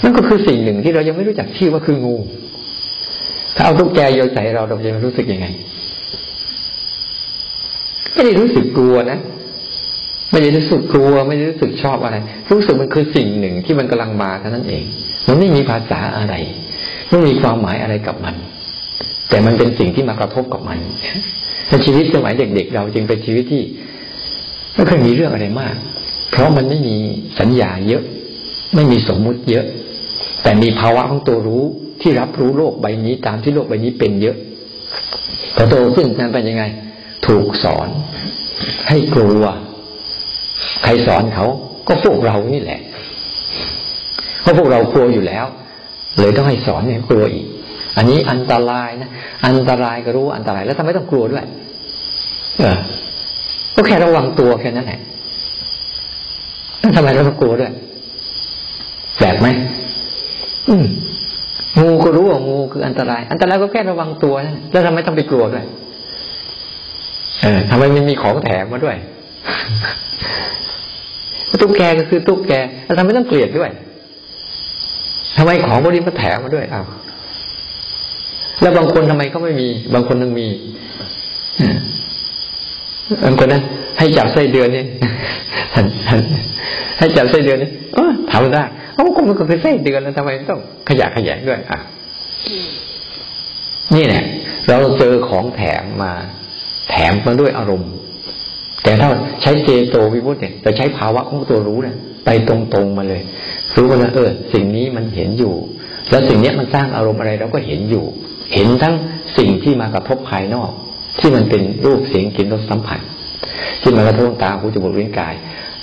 [0.03, 2.15] นั่นก็คือสิ่งหนึ่งที่เรายังไม่รู้จักชื่อว่าคืองู
[3.55, 5.47] ถ้าเอาตุ๊กแกโยนใส่เราเราจะรู้สึกยังไง
[8.13, 9.19] ไม่ได้รู้สึกกลัวนะ
[10.31, 12.15] ไม่ได้รู้สึกกลัว ไม่ได้รู้สึกชอบอะไร
[12.51, 14.83] รู้สึกมันคือสิ่งหนึ่งที่มันกำลังมาเท่านั้นเอง
[15.27, 16.35] มันไม่มีภาษาอะไร
[17.09, 18.35] ไม่มีความหมายอะไรกับมัน
[19.29, 20.77] แต่มันเป็นสิ่งที่มากระทบกับมัน
[21.69, 23.63] ในชีวิตสมัยเด็ก ๆ เราจึงเป็นชีวิตที่
[24.73, 25.75] ไม่เคยมีเรื่องอะไรมาก
[26.31, 26.95] เพราะมันไม่มี
[27.39, 28.03] สัญญาเยอะ
[28.75, 29.65] ไม่มีสมมุติเยอะ
[30.43, 31.63] แต่มีภาวะของตัวรู้
[32.01, 34.37] ที่รับรู้โลกใบนี้ตามที่โลกใบนี้เป็นเยอะ
[35.55, 36.63] พอโตขึ้นนั้นเป็นยังไง
[37.27, 37.87] ถูกสอน
[38.89, 39.41] ให้กลัว
[40.83, 41.45] ใครสอนเขา
[41.87, 42.81] ก็พวกเรานี่แหละ
[44.41, 45.45] เพราะพวกเรากลัวอยู่แล้ว
[46.19, 47.47] เลยต้องให้สอนให้กลัวอีก
[47.97, 49.09] อันนี้อันตรายนะ
[49.45, 51.45] อันตรายก็รู้อันตรายแล้วทำไมต้องกลัวด้วย
[52.59, 52.77] เออ
[53.75, 54.99] ก็แค่ระวังตัวแค่นั้นแหละ
[56.95, 57.71] ทำไมเราต้องกลัวด้วย
[59.17, 59.47] แปลกไหม
[60.69, 60.85] อืม
[61.79, 65.65] งูก็รู้ว่างูคืออันตราย อันตรายก็แค่ระวังตัวนะแล้วทำไมต้องไปกลัวด้วย
[67.41, 68.97] เออทำไมมันมีของแถมมาด้วย
[71.61, 72.53] ตุ๊กแกก็คือตุ๊กแก
[72.85, 73.71] แล้วทำไมต้องเกลียดด้วย
[75.37, 76.85] ทำไมของพวกนี้มาแถมมาด้วยอ้าว
[78.61, 80.47] แล้วบางคนทำไมเขาไม่มี บางคนยังมี
[83.23, 83.61] บางคนนะ
[83.97, 84.83] ให้จับไส้เดือนนี่
[86.99, 88.63] ให้จับไส้เดือนนี่ยเออทำได้
[88.95, 91.79] เอ้าก็มันก็คือไส้เดือนแล้วทำไมต้องขยะขยะด้วยอะ
[93.95, 94.23] นี่แหละ
[94.69, 96.13] เราเจอของแถมมา
[96.89, 97.91] แถมมาด้วยอารมณ์
[98.83, 99.09] แต่ถ้า
[99.41, 103.21] ใช้เจโตวิมุตเนี่ยจะใช้ภาวะของตัวรู้เนี่ยไปตรงๆมาเลย
[103.75, 105.53] รู้ว่าเออ สิ่งนี้มันเห็นอยู่
[106.09, 108.05] แล้วสิ่งนี้มันสร้างอารมณ์อะไรเราก็เห็นอยู่
[108.53, 108.95] เห็นทั้ง
[109.37, 110.71] สิ่งที่มากระทบภายนอก
[111.19, 112.99] ที่มันเป็นรูปเสียงกลิ่นรสสัมผัส
[113.81, 115.35] ที่มากระทบตาหูจมูกลิ้นกาย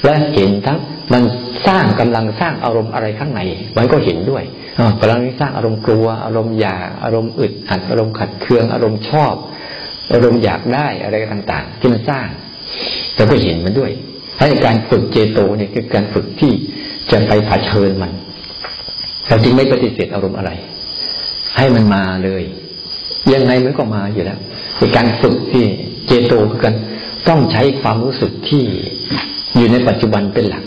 [0.05, 0.79] และเห็นทั้ง
[1.12, 1.22] มัน
[1.66, 3.40] สร้างกำลังสร้างอารมณ์อะไรข้างใน
[3.77, 4.44] มันก็เห็นด้วย
[5.01, 9.35] กำลังสร้างอารมณ์กลัว อารมณ์อยากอารมณ์อึดอัดอารมณ์ขัดเคืองอารมณ์ชอบ
[10.12, 12.27] อารมณ์อยากได้อะไรต่างๆ ที่มันสร้าง
[13.16, 13.92] เราก็เห็นมันด้วย
[14.40, 16.53] ให้การฝึกเจโตเนี่ยคือการฝึกที่
[17.12, 18.12] จะไปเผชิญมัน
[19.29, 20.51] เราจึงไม่ปฏิเสธอารมณ์อะไร
[21.57, 22.43] ให้มันมาเลย
[23.33, 24.38] ยังไงมันก็มาอยู่แล้ว
[24.79, 25.65] คือการฝึกที่
[26.07, 26.75] เจโตคือกัน
[27.29, 28.65] ต้องใช้ความรู้สึกที่
[29.57, 30.65] อยู่ในปัจจุบันเป็นหลัก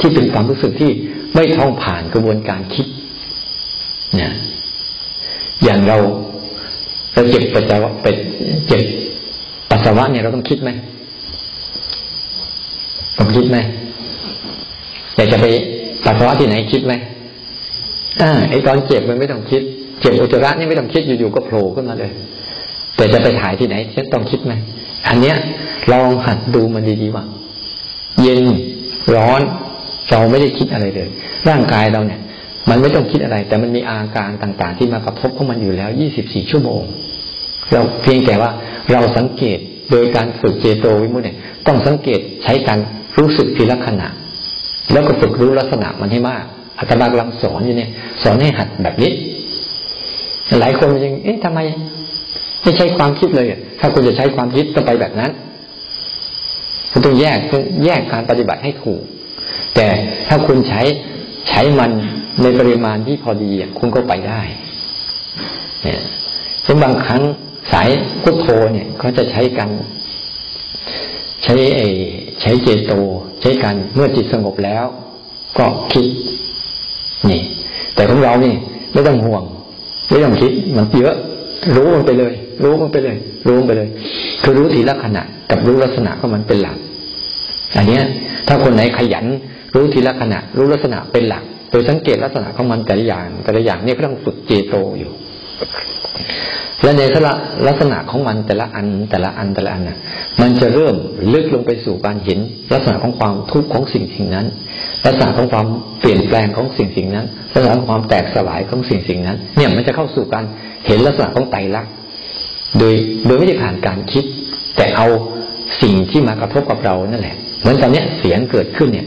[0.00, 0.90] ที่เป็นความรู้สึกที่
[1.34, 2.86] ไม่ท่องผ่านกระบวนการคิด
[4.16, 4.32] เนี่ย
[5.64, 5.98] อย่างเรา
[7.14, 8.16] เราเจ็บปัสสาวะเป็น
[8.68, 8.82] เจ็บ
[9.70, 10.70] ปัสสาวะเนี่ยเราต้องคิดไหม
[13.18, 13.58] ต้องคิดไหม
[15.16, 15.46] อยากจะไป
[16.04, 16.92] ปัสสาวะที่ไหนคิดไหม
[18.20, 19.62] อ่าไอตอนเจ็บมันไม่ต้องคิด
[20.00, 22.12] เจ็บอุจจาระนี่ไม่ต้องคิดอยู่ๆก็โผล่ขึ้นมาเลย
[22.96, 24.52] แต่จะไปถ่ายที่ไหนฉันต้องคิดไหม
[25.08, 25.36] อันเนี้ย
[25.92, 27.24] ลองหัดดูมันดีๆว่า
[28.22, 28.42] เย็น
[29.14, 29.40] ร้อน
[30.10, 31.08] เราไม่ได้คิดอะไรเลย
[31.48, 32.20] ร่างกายเราเนี่ย
[32.70, 36.82] มันไม่ต้องคิดอะไร แต่มันมีอาการต่างๆ ที่มากระทบของมันอยู่แล้ว 24 ชั่วโมง
[37.72, 38.50] เราเพียงแต่ว่า
[38.92, 39.58] เราสังเกต
[39.90, 42.78] โดยการฝึกเจโตวิมุตติเนี่ย ต้องสังเกตใช้การ
[43.18, 44.08] รู้สึกทีละขณะ
[44.92, 46.44] แล้วก็ฝึกรู้ลักษณะมันให้มาก
[46.82, 47.90] อาตมากำลังสอนอยู่เนี่ย
[48.22, 49.12] สอนให้หัดแบบนี้
[50.60, 51.60] หลายคนยัง เอ๊ะทำไม
[52.62, 53.46] ไม่ใช้ความคิดเลย
[53.80, 55.30] ถ้าคุณจะใช้ความคิดก็ไปแบบนั้น
[56.90, 57.38] คุณต้องแยก
[57.84, 59.02] แยกการปฏิบัติให้ถูก
[59.74, 59.86] แต่
[60.28, 60.82] ถ้าคุณใช้
[61.48, 61.90] ใช้มัน
[62.42, 64.40] ในปริมาณที่พอดีคุณก็ไปได้
[65.82, 66.02] เนี่ย
[66.66, 67.22] ซึ่งบางครั้ง
[67.72, 67.88] สาย
[68.22, 69.68] พุทโธเนี่ยเขาจะใช้กัน
[71.44, 71.80] ใช้ไอ
[72.40, 72.92] ใช้เจโต
[73.40, 74.84] ใช้กันเมื่อจิตสงบแล้ว
[75.58, 76.06] ก็คิด
[77.30, 77.40] นี่
[77.94, 78.52] แต่ของเรานี่
[78.92, 79.42] ไม่ต้องห่วง
[80.10, 81.16] ไม่ต้องคิดมันเยอะ
[81.76, 82.32] รู้มันไปเลย
[82.62, 83.88] รู้มันไปเลย รู้มันไปเลย
[84.42, 86.76] คือรู้ทีละขณะ กับรู้ลักษณะของมันเป็นหลัก
[87.76, 88.02] อันเนี้ย
[88.48, 89.24] ถ้าคนไหนขยัน
[89.74, 95.12] รู้ทีละขณะ รู้ลักษณะเป็นหลัก โดยสังเกตลักษณะของมันแต่ละอย่าง แต่ละอย่างเนี่ยก็ต้องฝึกเจโตอยู่
[96.82, 97.02] และใน
[97.66, 99.98] ลักษณะของมันแต่ละอันแต่ละอันแต่ละอันน่ะ
[100.40, 100.94] มันจะเริ่ม
[101.32, 102.38] ลึกลงไปสู่การเห็น
[102.72, 104.46] ลักษณะของความทุกข์ของสิ่งสิ่งนั้น
[105.06, 105.66] ลักษณะของความ
[106.00, 110.44] เปลี่ยนแปลงของสิ่งสิ่งนั้นลักษณะของความแตกสลายของสิ่งสิ่งนั้น เนี่ยมันจะเข้าสู่การ
[110.86, 111.92] เห็นลักษณะของไตรลักษณ์
[112.78, 112.94] โดย
[113.26, 114.24] โดยไม่ได้ผ่านการคิด
[114.76, 115.06] แต่เอา
[115.82, 119.06] สิ่งที่มากระทบกับเรานั่นแหละเหมือนตอนนี้เสียงเกิดขึ้นเนี่ย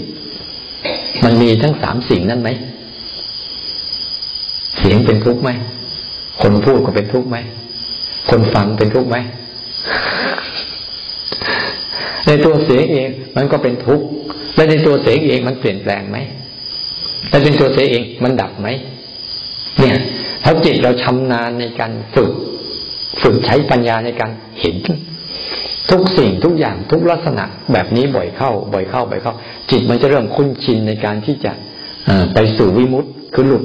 [1.24, 2.50] มันมีทั้งสามสิ่งนั่นไหม
[4.80, 5.50] เสียงเป็นทุกข์ไหม
[6.42, 7.38] คนพูดก็เป็นทุกข์ไหม
[8.30, 9.18] คนฟังเป็นทุกข์ไหม
[12.28, 14.06] ในตัวเสียงเองมันก็เป็นทุกข์
[14.56, 16.18] และในตัวเสียงเองมันเปลี่ยนแปลงไหม
[17.30, 18.68] และเป็นตัวเสียเองมันดับไหม
[19.80, 19.98] เนี่ย
[20.44, 22.32] ถ้าจิตเราชำนาญในการฝึก
[23.22, 24.76] ฝึกใช้ปัญญาในการเห็น
[25.92, 29.34] ทุกสิ่งทุกอย่างทุกลักษณะแบบนี้บ่อยเข้า บ่อยเข้าบ่อยเข้า
[29.72, 31.52] จิตมันจะเริ่มคุ้นชินในการที่จะ
[32.34, 33.64] ไปสู่วิมุตต์คือหลุด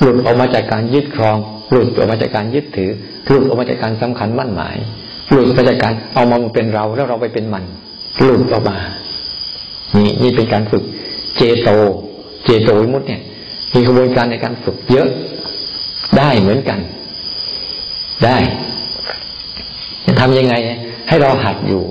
[0.00, 1.36] หลุดออกมาจากการยึดครอง
[1.70, 2.90] หลุดออกมาจากการยึดถือ
[3.26, 4.76] หลุดออกมาจากการสำคัญมั่นหมาย
[5.30, 7.64] หลุดมาจากการเอามาเป็นเราแล้วเราไปเป็นมัน
[8.22, 8.76] หลุดออกมา
[9.96, 10.84] นี่นี่เป็นการฝึก
[11.36, 11.68] เจโต
[12.44, 13.20] เจโตวิมุตเนี่ย
[13.74, 15.08] มีกระบวนการในการฝึกเยอะ
[16.18, 16.78] ได้เหมือนกัน
[18.24, 18.36] ได้
[20.04, 20.54] จะทำยังไง
[21.08, 21.82] ให้เราหัดอยู่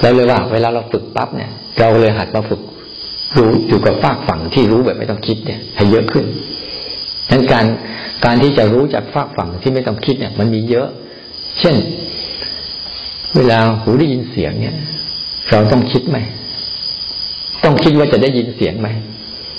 [0.00, 2.60] เราเลยว่า เวลาเราฝึกปั๊บเนี่ย เราเลยหัดมาฝึก
[3.36, 6.24] รู้อยู่กับฝากฝั่งที่รู้แบบไม่ต้องคิดเนี่ย ให้เยอะขึ้น
[7.30, 7.64] ดังการ
[8.24, 10.88] การที่จะรู้จากฝากฝั่งที่ไม่ต้องคิดเนี่ย มันมีเยอะ
[11.60, 11.76] เช่น
[13.36, 14.76] เวลาหูได้ยินเสียงเนี่ย
[15.50, 16.18] เราต้องคิดไหม
[17.64, 18.88] ต้องคิดว่าจะได้ยินเสียงไหม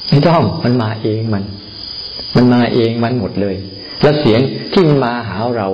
[0.09, 1.43] ไม่ต้องมันมาเองมัน
[2.35, 3.55] มันมาเองมันหมดเลย
[4.01, 4.39] แล้วเสียง
[4.73, 5.67] ที่มันมาหาเรา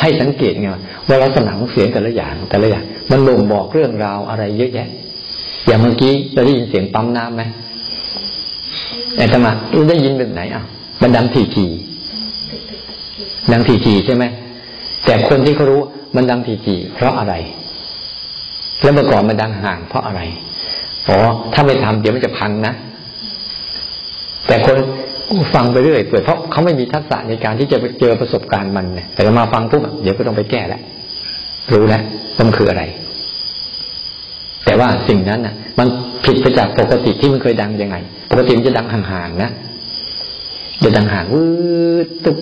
[0.00, 0.68] ให้สังเกตไง
[1.08, 4.88] ว่าลักษณะของเสียงแต่ละอย่างแต่ละอย่างมันบ่งบอกเรื่องราวอะไรเยอะแยะ
[5.66, 7.42] อย่างเมื่อกี้เราได้ยินเสียงปั๊มน้ำไหม
[9.16, 10.62] แต่ธรรมะเราได้ยินแบบไหนอะ
[11.02, 11.66] มันดังทีที
[13.52, 14.24] ดังทีทีใช่ไหม
[15.04, 15.80] แต่คนที่เขารู้
[16.16, 17.34] มันดังทีทีเพราะอะไร
[18.82, 20.20] แล้วเมื่อก่อนมันดังห่างเพราะอะไร
[21.08, 21.18] อ๋อ
[21.54, 22.74] ถ้าไม่ทำเดี๋ยวมันจะพังนะ
[24.46, 24.76] แต่คน
[25.54, 30.80] ฟังไปเรื่อยเปื่อยเพราะเขาไม่มีทักษะในการที่จะไปเจอประสบการณ์มันเนี่ยแต่มาฟังปุ๊บเดี๋ยวก็ต้องไปแก้แล้ว
[31.72, 32.02] รู้แล้ว
[32.38, 32.82] มันคืออะไร
[34.64, 35.88] แต่ว่าสิ่งนั้นน่ะ มัน
[36.24, 37.96] ผิดไปจากปกติที่มันเคยดังยังไง
[38.30, 39.50] ปกติมันจะดังห่างๆนะ
[40.82, 41.44] จะดังห่างวื
[42.06, 42.38] ดตึบ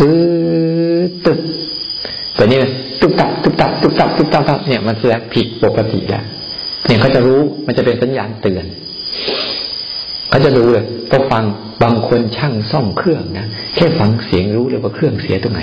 [0.00, 0.10] วื
[1.08, 1.38] ดตึบ
[2.34, 2.58] แต่นี่
[3.00, 6.24] ตุบตับตุบตับตุบตับตุบตับเนี่ยมันแสดงผิดปกติแล้ว
[6.86, 8.64] เนี่ยเขาจะรู้มันจะเป็นสัญญาณเตือน
[10.28, 11.44] เขาจะรู้เลยก็ฟัง
[11.82, 15.62] บางคนช่างซ่อมเครื่องนะแค่ฟังเสียงรู้เลยว่าเครื่องเสียตรงไหน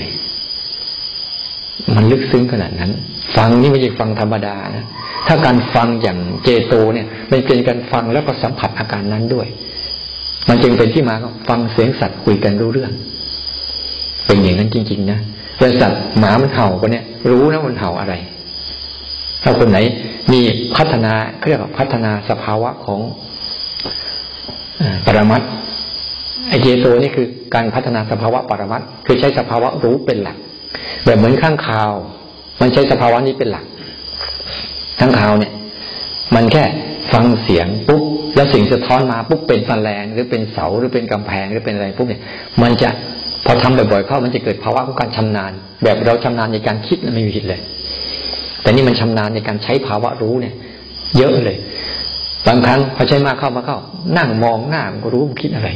[1.96, 2.92] มันลึกซึ้งขนาดนั้น
[3.36, 4.86] ฟังนี่ไม่ใช่ฟังธรรมดานะ
[5.28, 9.48] ถ้าการฟังอย่างเจโตเนี่ยมันเป็นการฟังแล้วก็สัมผัสอาการนั้นด้วย
[10.50, 11.16] มันจึงเป็นที่มา
[11.50, 12.92] ฟังเสียงสัตว์คุยกันรู้เรื่อง
[14.26, 15.20] เป็นอย่างนั้นจริง ๆ นะ
[15.58, 18.14] แต่สัตว์หมามันเห่าก็เนี่ย รู้นะมันเห่าอะไร
[19.44, 19.78] ถ้าคนไหน
[20.32, 20.42] มี
[20.76, 21.14] พัฒนา
[21.48, 23.00] เรียกว่าพัฒนาสภาวะของ
[25.06, 25.42] ปรมัต
[26.50, 30.38] ไอเจโตนี่คือการพัฒนาสภาวะปรมัตคือใช้สภาวะรู้เป็นหลัก
[31.06, 31.92] แบบเหมือนข้างคาว
[32.62, 33.66] มันใช้สภาวะนี้เป็นหลัก
[35.00, 35.54] ข้างคาวเนี่ย
[36.36, 36.64] มันแค่
[37.14, 38.04] ฟังเสียงปุ๊บ
[38.36, 42.22] แล้วสิ่งสะท้อนมาปุ๊บเป็นแมลงหรือเป็นเสาหรือเป็นกำแพงหรือเป็นอะไรปุ๊บเนี่ย
[42.62, 42.90] มันจะ
[43.46, 45.52] พอทำบ่อยๆเข้ามันจะเกิดภาวะของการชำนาญ
[45.84, 47.62] แบบเราชำนาญในการคิดไม่มีผิดเลย
[48.63, 50.56] แต่นี่มันชำนาญในการใช้ภาวะรู้เนี่ย
[51.17, 51.58] เยอะเลย
[52.47, 53.78] บางครั้งพอใช้มากเข้ามาเข้า
[54.17, 55.69] นั่งมองหน้ามันก็รู้มันคิดอะไร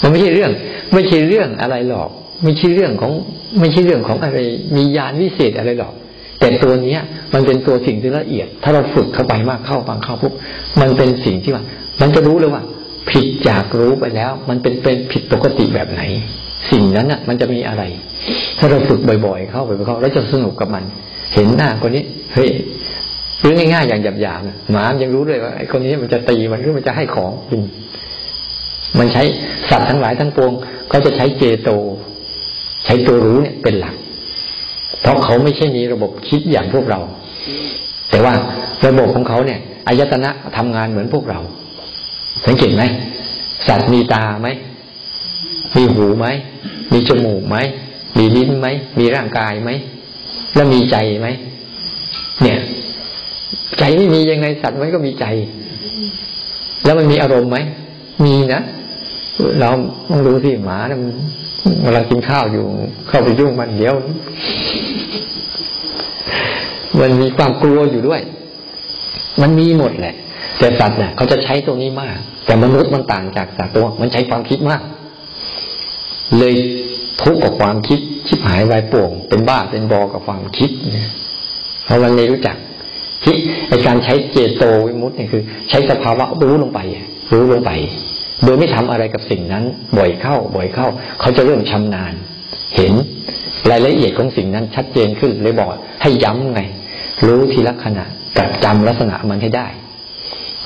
[0.00, 0.50] มันไม่ใช่เรื่อง
[0.92, 2.10] ไม่ใช่เรื่องอะไรหรอก
[2.42, 3.12] ไม่ใช่เรื่องของ
[3.60, 4.38] ไม่ใช่เรื่องของอะไร
[4.76, 5.94] มียานวิเศษอะไรหรอก
[6.38, 7.00] แต่ตัวเนี้ย
[7.34, 10.32] มันเป็นตัวสิ่งที่ละเอียด ถ้าเราฝึกเข้าไปมากเข้าบางเข้าปุ๊บ
[10.80, 11.64] มันเป็นสิ่งที่ว่า
[12.00, 12.62] มันจะรู้เลยว่า
[13.10, 16.02] ผิดจากรู้ไปแล้ว มันเป็นเป็นผิดปกติแบบไหน
[16.70, 17.82] สิ่งนั้นน่ะ มันจะมีอะไร
[18.58, 20.84] ถ้าเราฝึกบ่อยๆ เข้าไปเข้าแล้วจะสนุกกับมัน
[21.34, 22.50] เห็นหน้าคนนี้เฮ้ย
[23.40, 27.62] หรือง่ายๆอย่างหยาบๆหมายังรู้เลยว่าไอ้คนนี้มันจะตีมันหรือมันจะให้ของกิน
[28.98, 29.22] มันใช้
[29.70, 30.52] สัตว์ทั้งหลายทั้งปวง
[30.88, 31.70] เขาจะใช้เจโต
[32.84, 33.94] ใช้ตัวรู้เนี่ยเป็นหลัก
[35.00, 37.00] เพราะเขาไม่ใช่มีระบบคิดอย่างพวกเรา
[38.10, 38.34] แต่ว่า
[38.86, 41.40] ระบบของเขาเนี่ยอายตนะทำงานเหมือนพวกเรา
[42.46, 42.82] สังเกตไหม
[43.68, 44.48] สัตว์มีตาไหม
[45.76, 46.26] มีหูไหม
[46.92, 47.56] มีจมูกไหม
[48.18, 48.66] มีลิ้นไหม
[48.98, 49.70] มีร่างกายไหม
[50.54, 51.28] แล้วมีใจไหม
[52.42, 52.60] เนี่ย
[53.78, 55.26] ใจไม่มียังไงสัตว์มันก็มีใจ
[56.84, 57.58] แล้วมันมีอารมณ์ไหม
[58.24, 58.62] มีนะ
[59.60, 59.68] เรา
[60.10, 60.98] ต้องรู้สิหมานี่ย
[61.84, 62.64] เวลากินข้าวอยู่
[63.08, 63.94] เข้าไปยุ่งมันเดี๋ยว
[67.00, 68.20] มันมีความกลัวอยู่ด้วย
[69.42, 70.14] มันมีหมดแหละ
[70.58, 72.16] แต่สัตว์เนี่ยเขาจะใช้ตรงนี้มาก
[72.46, 74.82] แต่มนุษย์มันต่างจากสัตว์ตัว มันใช้ความคิดมาก
[76.38, 76.54] เลย
[77.22, 81.10] ทุกข์กับความคิดชิบหายวายป่วง เป็นบ้าเป็นบอกับความคิดเนี่ย
[81.84, 82.56] เพราะมันไม่รู้จัก
[83.24, 83.36] ที่
[83.68, 86.80] ในการใช้เจโตวิมุตต์เนี่ยคือ ใช้สภาวะรู้ลงไป
[87.32, 87.72] รู้ลงไป
[88.44, 89.64] โดยไม่ทำอะไรกับสิ่งนั้น
[89.98, 90.86] บ่อยเข้า บ่อยเข้า
[91.20, 92.14] เขาจะเริ่มชำนาญ
[92.76, 92.92] เห็น
[93.70, 95.68] รายละเอียดของสิ่งนั้นชัดเจนขึ้นเลยบอก
[96.02, 96.60] ให้ย้ำไง
[97.26, 98.04] รู้ทีละขณะ
[98.38, 99.68] กัดจำลักษณะมันให้ได้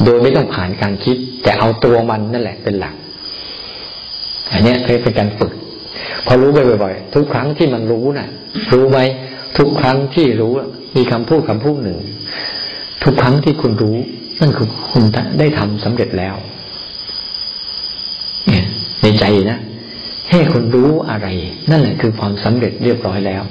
[0.05, 2.95] โดยไม่ต้องผ่านการคิด แต่เอาตัวมันนั่นแหละเป็นหลัก
[4.53, 5.53] อันนี้เคยเป็นการฝึก
[6.27, 6.51] พอรู้
[6.83, 8.29] บ่อยๆทุกครั้งที่มันรู้น่ะ
[8.73, 8.99] รู้ไหม
[9.59, 10.53] ทุกครั้งที่รู้
[10.97, 11.99] มีคำพูดคำพูดหนึ่ง
[13.05, 13.97] ทุกครั้งที่คุณรู้
[14.41, 15.05] นั่นคือคุณ
[15.39, 16.37] ได้ทำสำเร็จแล้ว
[19.03, 19.59] ในใจนะ
[20.31, 21.29] ให้คุณรู้อะไร
[21.71, 23.43] นั่นแหละคือความสำเร็จเรียบร้อยแล้ว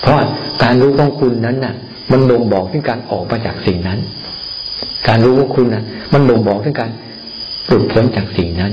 [0.00, 0.18] เพราะ
[0.62, 1.74] การรู้ของคุณนั้นน่ะ
[2.12, 3.98] มันบ่งบอกถึงการออกมาจากสิ่งนั้น
[5.08, 6.90] การรู้ของคุณน่ะ มันบ่งบอกถึงการ
[7.66, 8.72] หลุดพ้นจากสิ่งนั้น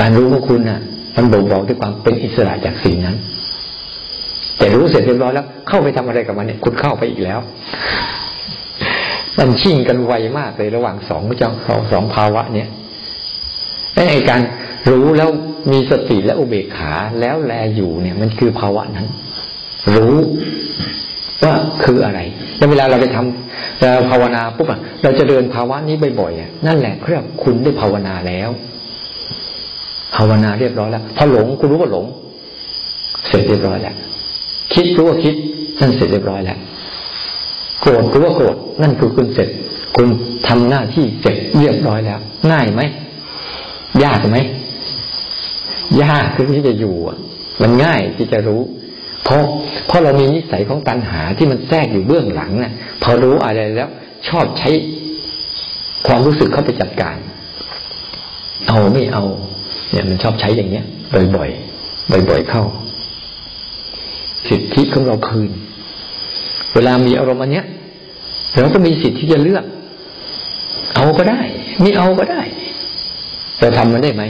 [0.00, 0.80] การรู้ของคุณน่ะ
[1.16, 3.16] มันบ่งบอกถึงความเป็นอิสระจากสิ่งนั้น
[4.58, 7.38] แต่รู้เสร็จเรียบร้อยแล้ว เข้าไปทำอะไรกับมันเนี่ย คุณเข้าไปอีกแล้ว
[9.38, 12.68] มันชิ่งกันไวมากเลยระหว่างสองเจ้าสองสองภาวะ เนี่ย
[14.10, 14.40] ไอ้การ
[14.90, 15.30] รู้แล้ว
[15.72, 19.06] มีสติและอุเบกขาแล้วแลอยู่เนี่ย มันคือภาวะนั้น
[19.94, 20.16] รู้
[21.44, 22.20] ว่าคืออะไร
[22.56, 28.50] แล้วเวลาเราไปทำเราภาวนาปุ๊บอะเราจะเดินภาวะนี้บ่อยๆนั่นแหละเรียกคุณได้ภาวนาแล้ว
[30.14, 32.06] ภาวนาเรียบร้อยแล้วพอหลงคุณรู้ว่าหลง
[33.28, 33.94] เสร็จเรียบร้อยแล้ว
[34.74, 35.34] คิดรู้ว่าคิด
[35.80, 36.58] นั่นเสร็จเรียบร้อยแล้ว
[37.80, 39.48] โกรธรู้ว่าโกรธนั่นคือคุณเสร็จ
[39.96, 40.06] คุณ
[40.48, 42.18] ทำหน้าที่เสร็จเรียบร้อยแล้ว
[42.52, 42.80] ง่ายไหม
[44.04, 44.38] ยากไหม
[46.02, 46.96] ยากที่จะอยู่
[47.62, 48.62] มันง่ายที่จะรู้
[49.24, 49.42] เพราะ
[49.86, 52.72] เพราะเรามีนิสัยของตัณหาที่มันแทรกอยู่เบื้องหลังนะ่ะ
[53.02, 53.88] พอรู้อะไรแล้ว
[54.28, 54.70] ชอบใช้
[56.06, 57.16] ความรู้สึกเข้าไปจัดการ
[58.68, 59.24] เอาไม่เอา
[59.92, 60.84] เนี่ยมันชอบใช้อย่างเนี้ย
[61.36, 62.64] บ่อยๆบ่อย ๆเข้า
[64.48, 65.50] สิทธิของเราคืน
[66.74, 67.66] เวลามีอารมณ์อันเนี้ย
[68.60, 69.64] เราก็มีสิทธิ์ที่จะเลือก
[70.94, 71.40] เอาก็ได้
[71.82, 72.42] ไม่เอาก็ได้
[73.58, 74.24] แต่ทำมันได้ไหม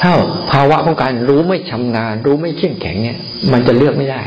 [0.00, 0.10] ถ้า
[0.52, 3.18] ภาวะของการรู้ไม่ชำนาญ รู้ไม่เข้มแข็งเนี่ย
[3.52, 4.22] มันจะเลือกไม่ได้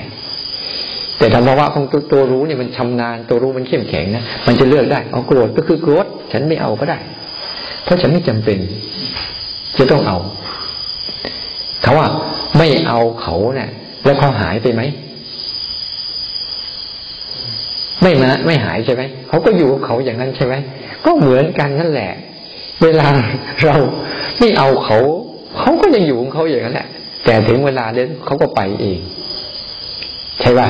[1.17, 6.99] แต่ธรรมภาวะของตัวตัวรู้เนี่ยมันชำนาญตัวรู้มันเข้มแข็งนะมันจะเลือกได้เอาโกรธก็คือโกรธฉันไม่เอาก็ได้
[7.83, 8.57] เพราะฉันไม่จำเป็น
[9.77, 10.17] จะต้องเอา
[11.91, 12.13] เขาอะ
[12.57, 13.69] ไม่เอาเขาเนี่ย
[14.05, 14.81] แล้วเขาหายไปไหม
[18.01, 20.55] ไม่มาไม่หายใช่ไหมเขาก็อยู่เขาอย่างนั้นใช่ไหม
[21.05, 22.11] ก็เหมือนกันนั่นแหละ
[22.83, 23.07] เวลา
[23.65, 23.75] เรา
[24.39, 24.97] ไม่เอาเขา
[25.59, 26.87] เขาก็ยังอยู่ของเขาอย่างนั้นแหละ
[27.25, 28.99] แต่ถึงเวลาเล่นเขาก็ไปเอง
[30.41, 30.67] ใช่ป่ะ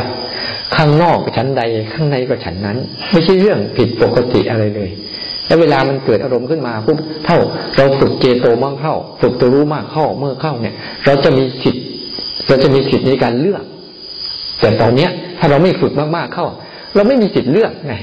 [0.76, 1.62] ข้างนอกชั้นใด
[1.94, 2.78] ข้างในก็ฉันนั้น
[3.12, 4.90] ไม่ใช่เรื่องผิดปกติอะไรเลย
[5.52, 7.40] แล้วเวลามันเกิดอารมณ์ขึ้นมาปุ๊บเท่า
[7.78, 11.84] เราฝึกเจโตมากเข้า ฝึกตัวรู้มากเข้าเมื่อเข้าเนี่ย เราจะมีสิทธิ์
[12.48, 13.64] เราจะมีสิทธิ์ในการเลือก
[14.60, 15.10] แต่ตอนเนี้ย
[15.40, 16.46] ถ้าเราไม่ฝึกมากๆเข้า
[16.96, 17.94] เราไม่มีสิทธิ์เลือกไง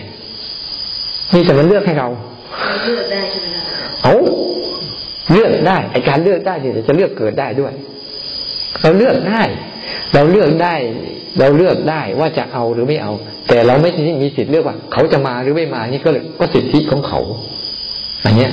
[1.35, 2.09] มีแต่มันเลือกให้เรา
[2.85, 3.63] เลือกได้ใช่ไหมคะ
[4.03, 4.15] เอา
[5.33, 7.73] เลือกได้ไอการเลือกได้เนี่ยจะเลือกเกิดได้ด้วย
[8.83, 9.43] เราเลือกได้
[10.15, 10.75] เราเลือกได้
[11.39, 13.13] เราเลือกได้ว่าจะเอาหรือไม่เอา
[13.49, 13.91] แต่เราไม่
[14.23, 17.21] มีสิทธิ์เลือกว่า เขาจะมาหรือไม่มานี่ก็เลยก็สิทธิของเขา
[18.25, 18.51] อันเนี้ย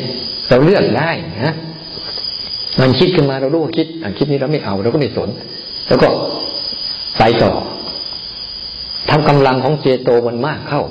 [0.49, 1.11] เราเลือกได้
[1.43, 1.53] นะ
[2.81, 5.29] มันคิดขึ้นมาเรารู้ว่าคิดอันคิดนี้เราไม่เอาเราก็ไม่สน
[5.87, 6.07] แล้วก็
[7.19, 7.51] ไปต่อ
[9.09, 10.81] ทำกำลังของเจโตมันมากเข้า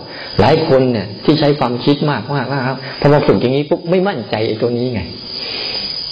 [0.40, 5.00] หลายคนเนี่ยที่ใช้ความคิดมากมากมากครับพอมาฝึกอย่างนี้ปุ๊บไม่มั่นใจไอ้ตัวนี้ไง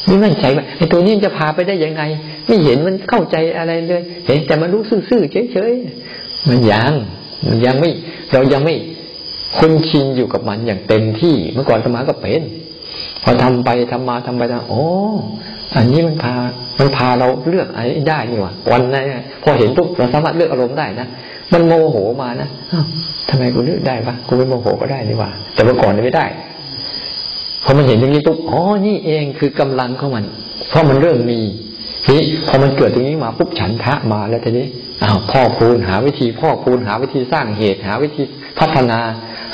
[0.07, 2.03] ไม่มั่นใจว่าไอ้ตัวนี้จะพาไปได้ยังไง
[2.47, 6.93] ไม่เห็นมันเข้าใจอะไรเลย เห็นแต่มันรู้ซื่อๆเฉยๆมันยัง
[7.67, 7.91] ยังไม่
[8.33, 8.75] เรายังไม่
[9.59, 12.43] คุ้นชินอยู่กับมันอย่างเต็มที่เมื่อก่อนสมาก็เป็น
[13.23, 14.85] พอทำไปทำมาทำไปทำโอ้
[15.77, 16.35] อันนี้มันพา
[16.79, 19.05] มันพาเราเลือกอะไรได้นี่วะวันนั้น
[19.43, 21.07] พอเห็นปุ๊บเราสามารถเลือกอารมณ์ได้นะ
[21.53, 22.49] มันโมโหมานะ
[23.29, 26.27] ทำไมกูเลือกได้ปะกูไม่โมโหก็ได้นี่ว่าแต่เมื่อก่อนไม่ได้
[27.65, 30.25] พอมันเห็นอย่างนี้ปุ๊บอ๋อนี่เองคือกำลังของมัน
[30.69, 31.41] เพราะมันเริ่มมี
[32.09, 34.67] นี่พอมันเกิดตรงนี้มาปุ๊บฉันทะมาแล้วทีนี้
[35.03, 38.23] อ้าวพ่อคูณหาวิธีพ่อคูณหาวิธีสร้างเหตุ หาวิธี
[38.59, 38.99] พัฒนา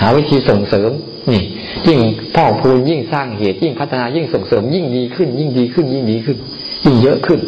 [0.00, 0.90] หาวิธีส่งเสริม
[1.32, 1.42] นี่
[1.88, 1.98] ยิ่ง
[2.37, 6.37] พ่อคูณยิ่งสร้างเหตุ ยิ่งพัฒนายิ่งส่งเสริม ยิ่งดีขึ้น ยิ่งดีขึ้น ยิ่งดีขึ้น
[6.84, 7.40] ยิ่งเยอะขึ้น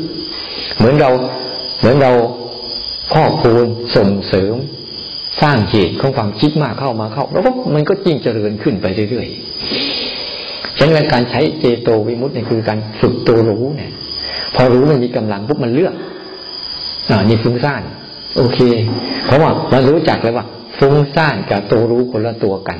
[0.76, 1.10] เหมือนเรา
[1.78, 2.12] เหมือนเรา
[3.12, 4.54] พ่อคูณส่งเสริม
[5.42, 13.90] สร้างเหตุของความคิดมากเข้ามาเข้า แล้วก็มันก็ยิ่งเจริญขึ้นไปเรื่อยๆฉะนั้นการใช้เจโตวิมุตต์เนี่ยคือการฝึกตัวรู้เนี่ย
[14.54, 15.94] พอรู้มันมีกำลังปุ๊บมันเลือก
[17.08, 17.82] อ่านี่ฟุ้งซ่าน
[18.36, 18.58] โอเค
[19.26, 20.46] เพราะว่ามันรู้จักเลยว่า
[20.78, 22.78] ฟุ้งซ่านกับตัวรู้คนละตัวกัน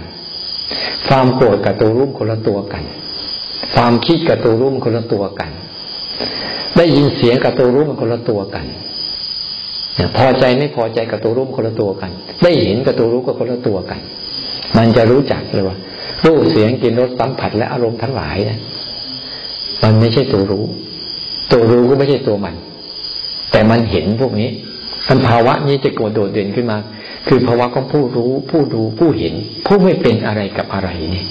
[1.08, 2.84] ความโกรธกับตัวรู้คนละตัวกัน
[3.74, 5.50] ความคิดกับตัวรู้มันคนละตัวกัน
[6.76, 8.66] ได้ยินเสียงกับตัวรู้มันคนละตัวกัน
[10.16, 12.10] พอใจไม่พอใจกับตัวรู้คนละตัวกัน
[12.42, 14.00] ได้เห็นกับตัวรู้ก็คนละตัวกัน
[14.76, 15.76] มันจะรู้จักเลยว่า
[16.26, 18.58] รูปเสียงกลิ่นรสสัมผัสและอารมณ์ทั้งหลายนะ
[19.82, 20.64] มันไม่ใช่ตัวรู้
[21.52, 22.54] ตัวรู้ก็ไม่ใช่ตัวมัน
[23.50, 24.50] แต่มันเห็นพวกนี้
[25.08, 26.78] มันภาวะนี้จะโดดเด่นขึ้นมา
[27.28, 29.34] คือภาวะของผู้รู้ผู้ดูผู้เห็น
[29.66, 31.24] ผู้ไม่เป็นอะไรกับอะไรนี่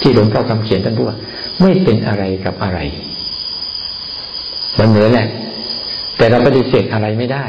[0.00, 1.18] ที่หลวงพ่อคำเขียนท่านพูดว่า
[1.62, 2.78] ไม่เป็นอะไรกับอะไร
[4.78, 5.28] มันเหมือนแหละ
[6.16, 7.44] แต่เราปฏิเสธอะไรไม่ได้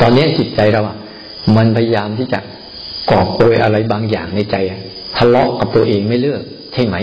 [0.00, 0.96] ตอนนี้จิตใจเราอะ
[1.56, 2.40] มันพยายามที่จะ
[3.10, 4.56] กอบโกยอะไรบางอย่างในใจ
[5.16, 6.42] ทะเลาะกับตัวเองไม่เลือก
[6.74, 6.96] ใช่ไหม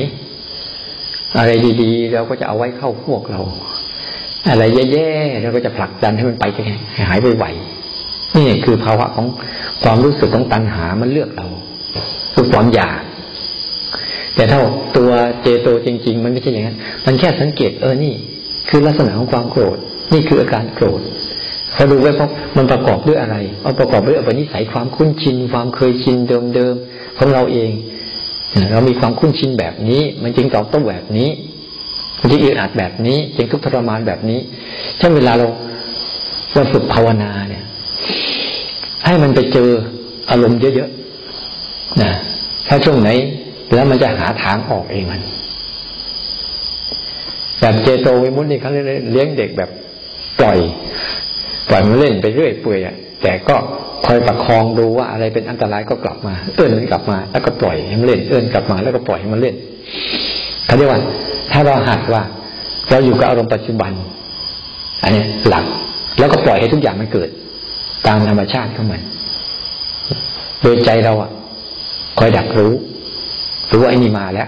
[1.37, 3.41] อะไรดี ๆ เราก็จะเอาไว้เข้าพวกเรา
[4.49, 6.45] อะไรแย่ๆเราก็จะผลักดันให้มันไป
[7.09, 7.45] หายไปไหว
[8.35, 9.27] นี่คือภาวะของ
[9.83, 11.47] ความรู้สึกของตัณหามันเลือกเรา
[12.33, 13.01] คือความอยาก
[14.35, 14.59] แต่ถ้า
[14.97, 18.13] ตัวเจโตจริง ๆ มันไม่ใช่อย่างนั้นมันแค่สังเกตเออนี่
[18.69, 19.77] คือลักษณะของความโกรธ
[20.13, 21.01] นี่คืออาการโกรธ
[21.73, 26.17] เขาดูไว้เพราะมันประกอบด้วยอะไรเอาประกอบด้วยอุปนิสัยความคุ้นชิน ความเคยชิน
[26.55, 27.71] เดิมๆของเราเอง
[28.71, 31.29] เรามีความคุ้นชินแบบนี้ มันจึงตอบโต้แบบนี้
[32.23, 34.39] มันจึงอึดอัดแบบนี้จึงทุกข์ทรมานแบบนี้
[34.99, 35.47] ถ้าเวลาเรา
[36.53, 37.63] เราฝึกภาวนาเนี่ย
[39.05, 39.69] ให้มันไปเจอ
[40.29, 42.11] อารมณ์เยอะๆนะ
[42.67, 43.09] ถ้าช่วงไหน
[43.73, 45.21] แล้วมันจะหาทางออกเองมัน
[47.59, 48.71] แบบเจโตวิมุตติเขา
[49.11, 49.69] เลี้ยงเด็กแบบ
[50.39, 50.57] ปล่อย
[51.69, 52.79] ปล่อยมันเล่นไปเรื่อยเปื่อย
[53.23, 53.55] แต่ก็
[54.05, 59.55] คอยประคองดูว่าอะไรเป็นอันตรายก็กลับมา เอื้อนมันกลับมา แล้วก็ปล่อยให้มันเล่นเอื้อนกลับมาแล้วก็ปล่อยให้มันเล่น
[60.65, 61.01] เขาเรียกว่า
[61.51, 62.23] ถ้าเราหัดว่า
[62.89, 63.91] เราอยู่กับอารมณ์ปัจจุบัน
[65.03, 65.65] อันนี้หลัก
[66.19, 67.29] แล้วก็ปล่อยให้ทุกอย่างมันเกิด
[68.07, 69.01] ตามธรรมชาติของมัน
[70.61, 71.31] โดยใจเราอะ
[72.19, 72.73] คอยดักรู้
[73.71, 74.47] รู้ว่าไอ้นี่มาแล้ว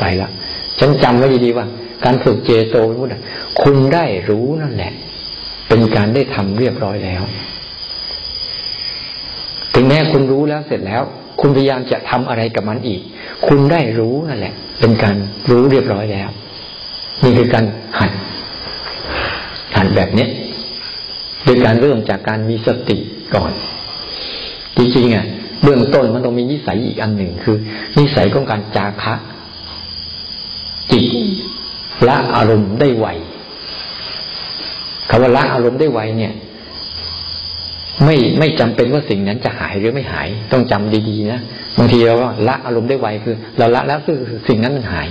[0.00, 0.30] ไปแล้ว
[0.78, 1.66] ฉันจำไว้ดีๆว่า
[2.04, 3.18] การฝึกเจโตวิมุตติ
[3.62, 4.92] คุณได้รู้นั่นแหละ
[5.68, 7.22] เป็นการได้ทำเรียบร้อยแล้ว
[9.74, 11.02] ถึงแม้คุณรู้แล้วเสร็จแล้ว
[11.42, 13.00] คุณพยายามจะทำอะไรกับมันอีก
[13.46, 15.16] คุณได้รู้นั่นแหละ เป็นการ
[15.50, 16.28] รู้เรียบร้อยแล้ว
[17.22, 17.64] นี่คือการ
[17.98, 18.12] หัด
[19.76, 20.26] หัดแบบนี้
[21.44, 22.98] โดยการเริ่มจากการมีสติ
[23.34, 23.52] ก่อน
[24.76, 25.26] จริงๆอะ
[25.62, 27.56] เบื้องต้นมันต้องมีนิสัยอีกอันหนึ่งคือ
[27.98, 29.14] นิสัยของการจาคะ
[30.92, 31.04] จิต
[32.08, 33.06] ละอารมณ์ได้ไว
[35.08, 36.32] คำว่าละอารมณ์ได้ไวเนี่ย
[38.04, 41.40] ไม่ไม่จำเป็นว่าสิ่งนั้นจะหายหรือไม่หาย ต้องจำดีๆนะ
[41.78, 45.08] บางทีเราก็ละอารมณ์ได้ไวคือ เราละแล้วคือสิ่งนั้นมันหาย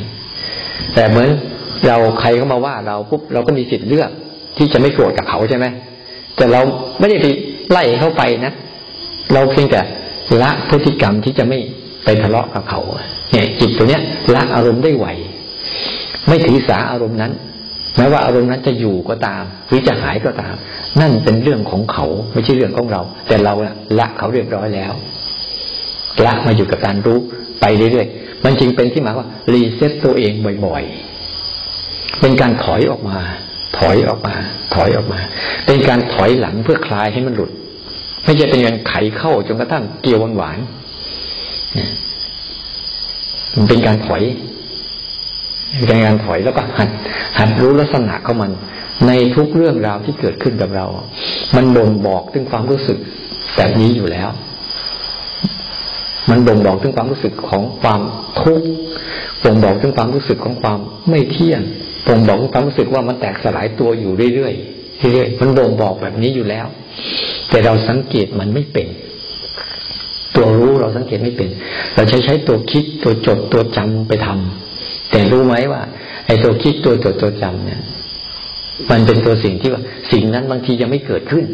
[0.95, 1.29] แต่เหมือน
[1.87, 4.09] เราใครก็มาว่าเราปุ๊บเราก็มีสิทธิ์เลือก
[4.57, 5.65] ที่จะไม่โกรธกับเขาใช่ไหม
[6.37, 6.61] แต่เรา
[6.99, 7.25] ไม่ได้ไป
[7.71, 8.53] ไล่เข้าไปนะ
[9.33, 9.81] เราเพียงแต่
[10.41, 11.59] ละพฤติกรรมที่จะไม่
[12.05, 12.81] ไปทะเลาะกับเขา
[13.31, 14.01] เนี่ยจิตตัวเนี้ย
[14.35, 15.07] ละอารมณ์ได้ไว
[16.27, 17.31] ไม่ถือสาอารมณ์นั้น
[17.97, 20.55] แม้ว่าอารมณ์นั้นจะอยู่ก็ตาม หรือจะหายก็ตาม
[20.99, 23.53] นั่นเป็นเรื่องของเขาไม่ใช่เรื่องของเรา แต่เรา
[23.99, 24.93] ละเขาเรียบร้อยแล้ว
[26.25, 27.19] ละมาอยู่กับการรู้
[27.61, 30.33] ไปเรื่อยๆมันจึงเป็นที่หมายว่า รีเซ็ตตัวเอง
[30.65, 33.17] บ่อยๆ เป็นการถอยออกมา
[33.77, 34.35] ถอยออกมา
[34.75, 35.19] ถอยออกมา
[35.65, 37.51] เป็นการถอยหลังเพื่อคลายให้มันหลุด
[38.23, 40.59] ไม่ใช่เป็นการไขเข้าจนกระทั่งเกี่ยวหวาน
[43.55, 44.23] มันเป็นการถอย
[45.87, 46.89] เป็นการถอยแล้วก็หัด
[47.37, 48.51] หัดรู้ลักษณะของมัน
[49.07, 50.85] ในทุกเรื่องราวที่เกิดขึ้นกับเรา
[51.55, 52.97] มันบ่งบอกถึงความรู้สึก
[53.57, 54.29] แบบนี้อยู่แล้ว
[56.29, 58.01] มันบ่งบอกถึงความรู้สึกของความ
[58.41, 58.67] ทุกข์
[59.43, 60.79] บ่งบอกถึงความรู้สึกของความ
[61.09, 61.61] ไม่เที่ยง
[62.07, 66.65] บ่งบอกถึงความรู้สึกว่ามันแตกสลายตัวอยู่เรื่อยๆเรื่อยๆมันบ่งบอกแบบนี้อยู่แล้ว
[67.49, 68.87] แต่เราสังเกตมันไม่เป็น
[70.35, 71.49] ตัวรู้เราสังเกตไม่เป็น
[71.95, 75.81] เราใช้ใช้ตัวคิดตัวจดตัวจำไปทำแต่รู้ไหมว่า
[76.25, 77.81] ไอ้ตัวคิดตัวจดตัวจำเนี่ย
[78.89, 81.45] มันเป็นตัวสิ่งที่ว่าสิ่งนั้นบางทียังไม่เกิดขึ้น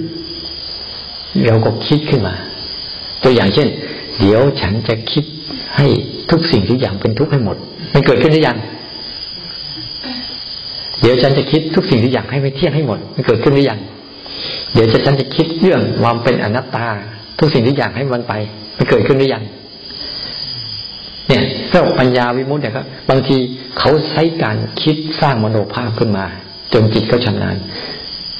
[1.45, 2.35] เราก็คิดขึ้นมา
[3.23, 3.67] ตัวอย่างเช่น
[4.19, 5.23] เดี๋ยวฉันจะคิด
[5.77, 5.87] ให้
[6.31, 7.57] ทุกสิ่งทุกอย่างเป็นทุกข์ให้หมด
[7.93, 8.57] มันเกิดขึ้นหรือยัง
[11.01, 13.79] เดี๋ยวฉันจะคิดทุกสิ่งทุกอย่างให้ไม่เที่ยงให้หมด มันเกิดขึ้นหรือยัง
[14.73, 16.85] เดี๋ยวจะฉันจะคิดเรื่องความเป็นอนัตตา
[17.39, 18.33] ทุกสิ่งทุกอย่างให้มันไป
[18.77, 19.43] มันเกิดขึ้นหรือยัง
[21.27, 23.37] เนี่ยเจ้าปัญญาวิมุตต์เนี่ยครับบางที
[23.79, 26.25] เขาใช้การคิดสร้างมโนภาพขึ้นมา
[26.73, 27.57] จนจิตเขาชำนาญ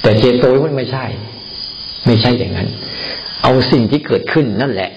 [0.02, 1.04] แต่เจโตวิมุตต์ไม่ใช่
[2.06, 2.68] ไม่ใช่อย่างนั้น
[3.42, 4.90] เอาสิ่งที่เกิดขึ้นนั่นแหละ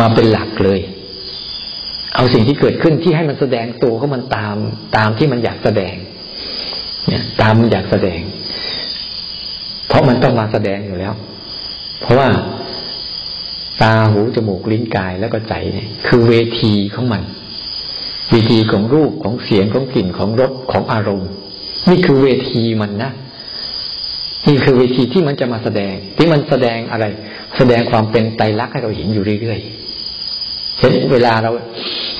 [0.00, 0.80] มาเป็นหลักเลย
[2.16, 4.56] เอาสิ่งที่เกิดขึ้นที่ให้มันแสดงตัวก็มันตาม
[4.96, 5.94] ตามที่มันอยากแสดง
[7.08, 8.20] เนี่ย ตามมันอยากแสดง
[9.88, 11.14] เพราะมันต้องมาแสดงอยู่แล้ว
[12.00, 12.28] เพราะว่า
[13.82, 17.22] ตาหูจมูกลิ้นกายแล้วก็ใจเนี่ย คือเวทีของมัน
[18.30, 21.30] เวทีของรูปของเสียงของกลิ่นของรสของอารมณ์
[21.90, 23.12] นี่คือเวทีมันนะ
[24.48, 27.04] นี่คือเวทีที่มันจะมาแสดง ที่มันแสดงอะไร
[27.56, 31.50] แสดงความเป็นไตรลักษณ์ให้เราเห็นอยู่เรื่อยๆเห็นเวลาเรา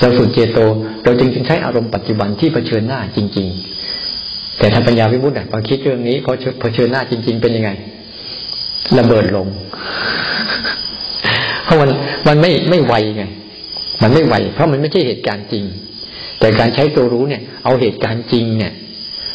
[0.01, 0.59] เราฝึกเจโต
[1.05, 3.49] เราจึงใช้อารมณ์ปัจจุบันที่เผชิญหน้าจริง
[4.05, 7.71] ๆ แต่ถ้าปัญญาวิมุตติพอคิดเรื่องนี้พอเผชิญหน้าจริง ๆ เป็นยังไง
[8.99, 9.47] ระเบิดลง
[11.65, 11.91] เพราะมัน
[12.29, 13.25] มันไม่ไม่ไวไง
[14.03, 15.65] มันไม่ไวเพราะมันไม่ใช่เหตุการณ์จริง
[16.41, 18.73] แต่การใช้ตัวรู้เนี่ย เอาเหตุการณ์จริงเนี่ย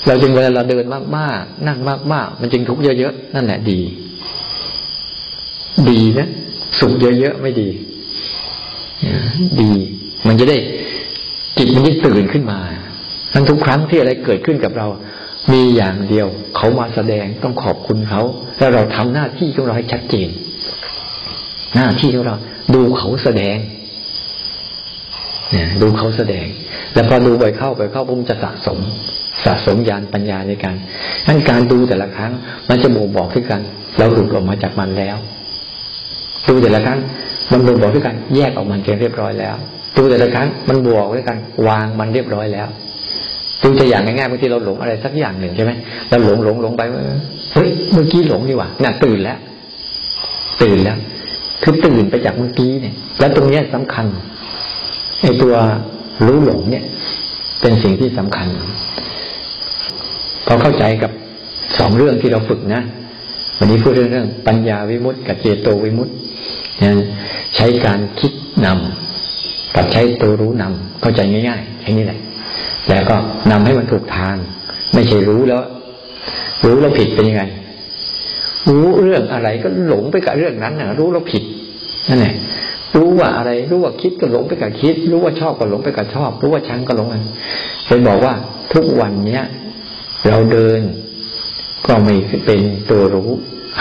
[0.06, 0.86] เราจึงเวลาเราเดิน
[1.18, 1.80] มากๆ นั่ง
[2.14, 3.80] มากๆ มันจึงทุกข์เยอะๆ นั่นแหละดี
[5.89, 6.30] ดีนะ
[6.80, 7.70] สุขเยอะๆ ไม่ดี
[9.62, 9.72] ดี
[10.28, 10.58] มันจะได้
[11.58, 12.60] จิตมันจะตื่นขึ้นมา
[13.34, 14.88] ทั้นทุกครั้งที่อะไรเกิดขึ้นกับเรา
[15.52, 18.22] มีอย่างเดียว เขามาแสดงต้องขอบคุณเขา
[18.58, 20.30] แล้วเราทำหน้าที่ของเราให้ชัดเจน
[21.76, 22.36] หน้าที่ของเรา
[22.76, 23.58] ดูเขาแสดง
[25.52, 26.45] เนี่ยดูเขาแสดง
[26.93, 28.80] แล้วพอดูไปเข้าไปเข้าพุ่มจะสะสม
[29.48, 30.76] สะสมญาณปัญญาในการ
[31.28, 32.32] นั่นการดูแต่ละครั้ง
[32.70, 33.62] มันจะบ่งบอกที่กัน
[33.98, 35.18] เราหลุดออกมาจากมันแล้ว
[36.48, 37.00] ดูแต่ละครั้ง
[37.52, 39.56] มันบ่งบอกที่กันแยกออกมันเรียบร้อยแล้ว
[39.98, 41.38] ดูแต่ละครั้ง มันบวกด้วยกัน
[41.68, 42.68] วางมันเรียบร้อยแล้ว
[43.64, 45.72] ดูตัวอย่างง่ายๆบางทีเราหลงอะไรสักอย่างหนึ่งใช่ไหม
[46.10, 46.82] เราหลงหลงหลงไป
[47.54, 49.38] เฮ้ยเมื่อกี้หลงดีกว่าน่ะตื่นแล้ว
[50.62, 50.98] ตื่นแล้ว
[51.64, 54.06] คือตื่นไปจากเมื่อกี้เนี่ย แล้วตรงนี้สำคัญ
[55.22, 55.56] ไอ้ตัว
[56.26, 56.84] รู้หลงเนี่ย
[57.62, 58.48] เป็นสิ่งที่สำคัญ
[60.48, 61.12] พอเข้าใจกับ
[61.78, 62.82] สองเรื่องที่เราฝึกนะ
[63.58, 66.14] วันนี้พูดเรื่องเรื่อง ปัญญาวิมุตติกับเจโตวิมุตติ
[67.56, 68.32] ใช้การคิด
[68.66, 72.20] นำกับใช้ตัวรู้นำเข้าใจง่ายๆแค่นี้แหละ
[72.89, 73.16] แล้วก็
[73.52, 74.36] นำให้มันถูกทาง
[74.93, 75.62] ไม่ใช่รู้แล้ว
[76.66, 77.43] รู้แล้วผิดเป็นยังไง
[78.70, 81.43] รู้เรื่องอะไรก็หลงไปกับเรื่องนั้นนะรู้แล้วผิด
[82.10, 82.36] นั่นแหละ
[82.98, 87.24] รู้ว่าอะไร รู้ว่าคิดก็หลงไปกับคิด รู้ว่าชอบก็หลงไปกับชอบ รู้ว่าชังก็หลงกัน
[87.88, 88.34] ไปบอกว่า
[88.74, 89.43] ทุกวันเนี้ย
[90.28, 90.82] เราเดิน
[91.88, 92.15] ก็ไม่
[92.45, 92.61] เป็น
[92.91, 93.30] ตัวรู้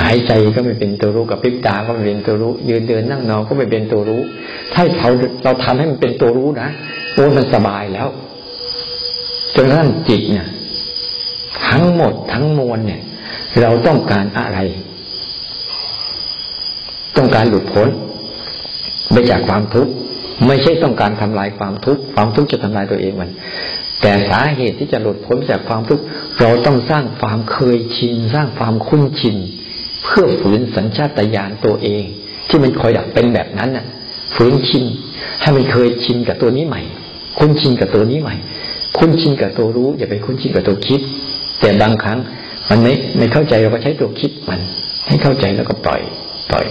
[0.01, 4.20] หายใจก็ไม่เป็นตัวรู้กับพิบตาก็ไม่เป็นตัวรู้ ยืนเดินนั่งนอนก็ไม่เป็นตัวรู้
[4.72, 5.09] ถ้าเรา
[5.44, 6.68] เราทำให้มันเป็นตัวรู้นะ
[7.12, 8.09] โอ้มันสบายแล้ว
[9.57, 10.49] จนกระทั่งจิตเนี่ย
[11.68, 13.01] ทั้งหมดทั้งมวลเนี่ย
[13.61, 14.59] เราต้องการอะไร
[17.16, 17.88] ต้องการหลุดพ้น
[19.12, 19.92] ไปจากความทุกข์
[20.47, 23.30] ไม่ใช่ต้องการทำลายความทุกข์ความทุกข์จะทำลายตัวเองมัน
[24.03, 26.05] แต่สาเหตุที่จะหลุดพ้นจากความทุกข์
[26.40, 29.36] เราต้องสร้างความเคยชิน สร้างความคุ้นชิน
[30.05, 32.05] เพื่อฝืนสัญชาตญาณตัวเอง
[32.49, 33.86] ที่มันคอยอยากเป็นแบบนั้นน่ะ
[34.36, 34.84] ฝืนชิน
[35.40, 36.82] ให้มันเคยชินกับตัวนี้ใหม่
[37.38, 38.36] คุ้นชินกับตัวนี้ใหม่
[38.99, 41.01] คุ้นชินกับตัวรู้ อย่าไปคุ้นชินกับตัวคิด
[41.61, 42.18] แต่บางครั้ง
[42.70, 44.61] มันไม่ไม่เข้าใจเราก็ใช้ตัวคิดมัน
[45.09, 46.03] ให้เข้าใจแล้วก็ปล่อย
[46.51, 46.66] ปล่อย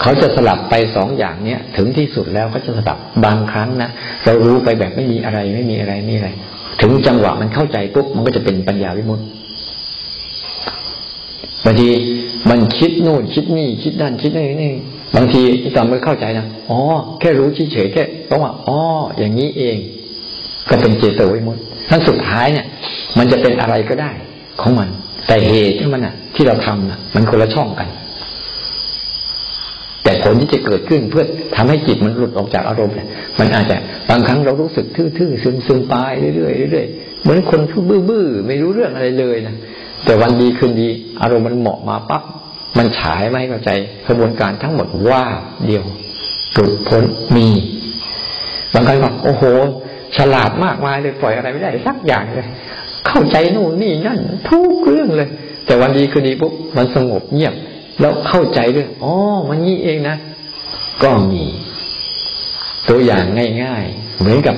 [0.00, 3.90] เขาจะสลับไปสองอย่างเนี้ยถึงที่สุดแล้วก็จะสลับบางครั้งนะ
[4.24, 6.30] เรารู้ไปแบบไม่มีอะไรไม่มีอะไรไม่อะไร
[6.80, 9.24] ถึงจังหวะมันเข้าใจปุ๊บมันก็จะเป็นปัญญาวิมุตติ
[11.64, 11.88] บางที
[12.50, 14.72] มันคิดนู่นคิดนี่ คิดนั่นคิดนี่นี่
[15.16, 15.40] บางที
[15.76, 16.78] ตอนไม่เข้าใจนะอ๋อ
[17.20, 18.78] แค่รู้เฉยแค่ต้องว่าอ๋อ
[19.18, 19.76] อย่างนี้เอง
[20.68, 21.60] ก็เป็นเจโตวิมุตติ
[21.90, 22.66] ทั้งสุดท้ายเนี่ย
[23.18, 24.10] มันจะเป็นอะไรก็ได้
[24.60, 24.88] ของมัน
[25.26, 27.88] แต่เหตุที่มันอะ ที่เราทำอะ มันคนละช่องกัน
[30.08, 31.24] แต่ผลที่จะเกิดขึ้นเพื่อ
[31.56, 33.76] ทำให้จิตมันหลุดออกจากอารมณ์เนี่ยมันอาจจะ
[34.10, 35.94] บางครั้งเรารู้สึกทื่อๆซึมๆไป
[36.36, 37.60] เรื่อยๆเรื่อยๆเหมือนคน
[38.10, 39.54] บื้อๆไม่รู้เรื่องอะไรเลยนะ
[40.04, 40.88] แต่วันดีคืนดี
[41.22, 42.22] อารมณ์มันเหมาะมาปั๊บ
[42.78, 43.70] มันฉายไม่เข้าใจ
[44.06, 45.24] กระบวนการทั้งหมดว่า
[45.66, 45.84] เดียว
[46.52, 47.04] หลุดพ้น
[47.36, 47.48] มี
[48.72, 49.42] บางครั้งบอกโอ้โห
[50.16, 52.46] ฉลาดมากมายเลยปล่อยอะไรไม่ได้สักอย่างเลย
[53.06, 54.18] เข้าใจนู่นนี่นั่น
[54.50, 55.28] ทุกเรื่องเลย
[55.66, 57.54] แต่วันดีคืนดีปุ๊บมันสงบเงียบ
[58.00, 59.12] แล้วเข้าใจเรื่องอ๋อ
[59.48, 60.16] มันนี่เองนะ
[61.02, 61.44] ก็มี
[62.88, 63.24] ตัวอย่าง
[63.62, 64.56] ง่าย ๆ เหมือนกับ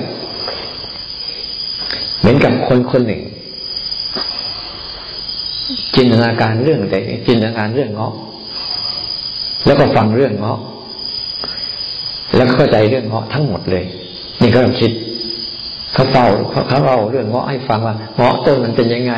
[2.19, 3.21] เหมือนกับคนคนหนึ่ง
[5.95, 8.13] จินตนาการเรื่องแต่จินตนาการเรื่องเงาะ
[9.65, 10.59] แล้วก็ฟังเรื่องเงาะ
[12.35, 13.83] แล้วเข้าใจเรื่องเงาะทั้งหมดเลย
[14.41, 14.91] นี่ก็ต้องคิด
[15.93, 19.13] เขาเฝ้าเขาเขาเล่าเรื่องเงาะให้ฟังว่าเงาะต้นมันเป็นยังไง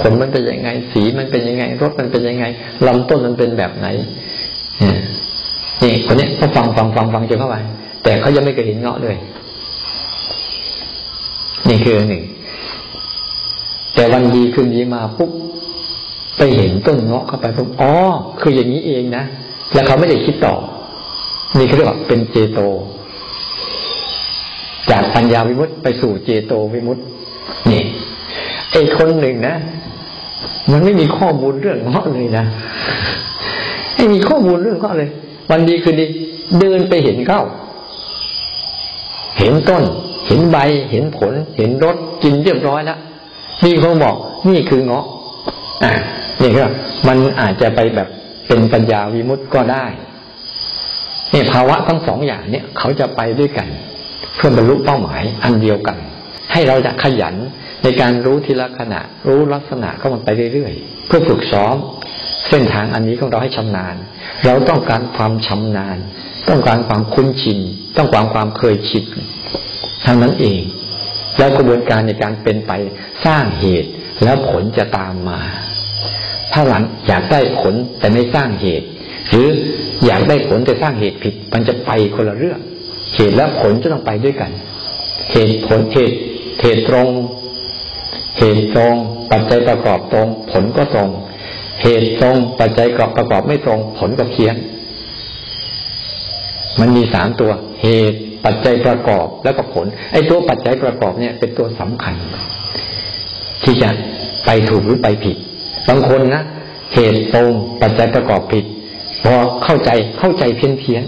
[0.00, 2.44] ผลมันเป็นยังไง สีมันเป็นยังไงรสมันเป็นยังไง
[2.86, 3.86] ลำต้นมันเป็นแบบไหน
[5.82, 7.56] นี่คนนี้เขาฟังฟังฟังฟังจนเข้าไป
[8.02, 9.16] แต่เขายังไม่เคยเห็นเงาะเลย
[11.68, 12.22] นี่คือหนึ่ง
[13.94, 15.30] แต่วันดีคืนดีมาปุ๊บ
[16.36, 17.92] ไปเห็นต้นเงาะเข้าไปปุ๊บอ๋อ
[18.40, 19.24] คืออย่างนี้เองนะ
[19.74, 20.54] แล้วเขาไม่ได้คิดต่อ
[21.56, 22.60] นี่เขาเรียกว่าเป็นเจโต
[24.90, 27.02] จากปัญญาวิมุตติไปสู่เจโตวิมุตติ
[27.70, 27.82] นี่
[28.72, 29.56] ไอคนหนึ่งนะ
[30.70, 32.44] มันไม่มีข้อมูลเรื่องเงาะเลยนะ
[33.96, 35.10] ไม่มีข้อมูลเรื่องเงาะเลย
[35.50, 36.06] วันดีคือดี
[36.58, 37.42] เดินไปเห็นเข้า
[39.38, 39.82] เห็นต้น
[40.26, 40.56] เห็นใบ
[40.90, 42.98] เห็นผล เห็นรสกินเรียบร้อยแล้ว
[43.64, 44.16] นี่เขาบอก
[44.48, 45.04] นี่คือเงาะ
[45.84, 45.92] อ่า
[46.40, 46.72] นี่ครับ
[47.08, 48.08] มันอาจจะไปแบบ
[48.48, 49.84] เป็นปัญญาวิมุตติก็ได้
[51.30, 53.68] เนี่ยภาวะทั้งสองอย่างเนี่ย เขาจะไปด้วยกัน
[54.36, 55.98] เพื่อบรรลุเป้าหมายอันเดียวกัน
[56.52, 57.34] ให้เราจะขยัน
[57.82, 61.76] ในการรู้ทีละขณะ รู้ลักษณะก็มันไปเรื่อยๆ เพื่อฝึกซ้อม
[62.48, 63.96] เส้นทางอันนี้ของเราให้ชำนาญ
[64.44, 65.98] เราต้องการความชำนาญ
[66.48, 67.58] ต้องการความคุ้นชิน
[67.96, 69.04] ต้องการความเคยชิน
[70.04, 70.62] ทั้งนั้นเอง
[71.38, 72.72] แล้วกระบวนการในการเป็นไป
[73.24, 73.90] สร้างเหตุ
[74.24, 75.40] แล้วผลจะตามมา
[76.52, 78.86] ถ้าหลังอยากได้ผลแต่ไม่สร้างเหตุ
[79.30, 79.48] หรือ
[80.06, 82.60] อยากได้ผลแต่สร้างเหตุผิด มันจะไปคนละเรื่อง
[83.14, 84.50] เหตุและผลจะต้องไปด้วยกัน
[85.32, 86.16] เหตุผลเหตุ
[86.60, 87.08] เหตุตรง
[88.38, 88.94] เหตุตรง
[89.30, 91.10] ปัจจัยประกอบตรง ผลก็ตรง
[91.82, 94.56] เหตุตรง ปัจจัยประกอบประกอบไม่ตรง ผลก็เพี้ยน
[96.80, 97.52] มันมีสามตัว
[97.82, 102.14] เหตุปัจจัยประกอบแล้วก็ผล ไอ้ตัวปัจจัยประกอบเนี่ย เป็นตัวสำคัญ
[103.64, 103.90] ที่จะ
[104.46, 105.36] ไปถูกหรือไปผิด
[105.88, 106.42] บางคนนะ
[106.94, 107.48] เหตุตรง
[107.82, 108.64] ปัจจัยประกอบผิด
[109.22, 109.34] พอ
[109.64, 111.02] เข้าใจเข้าใจเพี้ยนเพี้ยน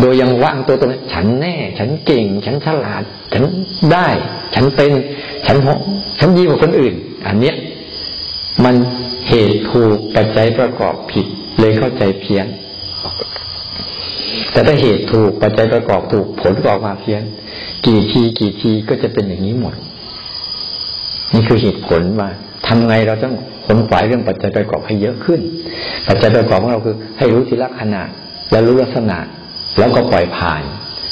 [0.00, 3.44] โดยยังวางตัวตรงฉันแน่ ฉันเก่ง ฉันฉลาด ฉัน
[3.92, 4.08] ได้
[4.54, 4.92] ฉันเป็น
[5.46, 5.78] ฉันหก
[6.20, 6.94] ฉันดีกว่าคนอื่น
[7.26, 7.56] อันเนี้ย
[8.64, 8.74] มัน
[9.28, 11.26] เหตุถูกปัจจัยประกอบผิด
[11.58, 12.46] เลยเข้าใจเพี้ยน
[14.52, 17.22] แต่ถ้าเหตุถูกปัจจัยประกอบถูกผลก็ออกมาเพี้ยน
[17.86, 19.74] กี่ทีกี่ทีก็จะเป็นอย่างนี้หมด
[21.32, 22.28] นี่คือเหตุผลว่า
[22.66, 23.34] ทำไงเราต้อง
[23.66, 25.40] ขนขวายเรื่องปัจจัยประกอบให้เยอะขึ้น
[26.08, 28.02] ปัจจัยประกอบของเราคือ ให้รู้ทีละขณะ
[28.50, 29.18] และรู้ลักษณะ
[29.78, 30.62] แล้วก็ปล่อยผ่าน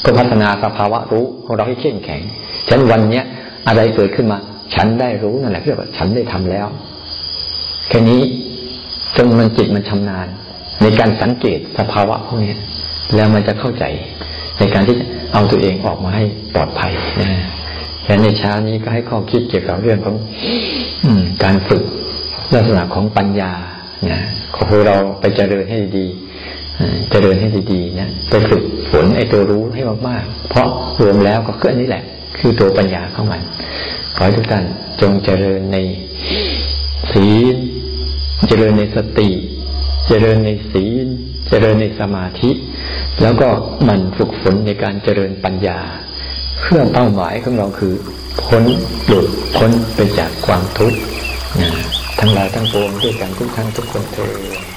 [0.03, 2.21] ก็พัฒนาสภาวะรู้ของเราให้เข้มแข็ง
[2.69, 3.25] ฉันวันเนี้ย
[3.67, 4.37] อะไรเกิดขึ้นมา
[4.75, 6.67] ฉันได้รู้นั่นแหละเรียกว่าฉันได้ทำแล้ว
[7.89, 8.21] แค่นี้
[9.15, 10.27] จนมันจิตมันชำนาญ
[10.81, 12.55] ในการสังเกตสภาวะพวกนี้
[13.15, 13.85] แล้วมันจะเข้าใจ
[14.59, 14.95] ในการที่
[15.33, 17.29] เอาตัวเองออกมาให้ปลอดภัยนะ
[18.05, 20.15] และในเช้านี้ก็ให้ข้อคิดเกี่ยวกับเรื่องของ
[21.05, 21.07] อ
[21.43, 21.83] การฝึก
[22.53, 23.51] ลักษณะของปัญญา
[24.11, 24.21] นะ
[24.55, 26.05] ขอให้เราไปเจริญให้ดี
[27.11, 30.67] เจริญให้ดีๆนะไปฝึกฝนไอ้ตัวรู้ให้มากๆ เพราะ
[31.01, 32.03] รวมแล้วก็คืออันนี้แหละ
[32.39, 33.41] คือตัวปัญญาเข้ามัน
[34.15, 34.65] ขอให้ทุกท่าน
[35.01, 35.77] จงเจริญใน
[37.13, 37.55] ศีล
[38.47, 39.29] เจริญในสติ
[40.07, 41.05] เจริญในศีล
[41.49, 42.51] เจริญในสมาธิ
[43.21, 43.49] แล้วก็
[43.87, 45.79] มันฝึกฝนในการเจริญปัญญา
[46.61, 47.93] เพื่อเป้าหมายของเราคือ
[48.43, 48.63] พ้น
[49.05, 50.99] หลุดพ้นไปจากความทุกข์
[52.19, 54.72] ทั้งหลายทั้งปวงด้วยกันทุกท่านทุกคนเถิด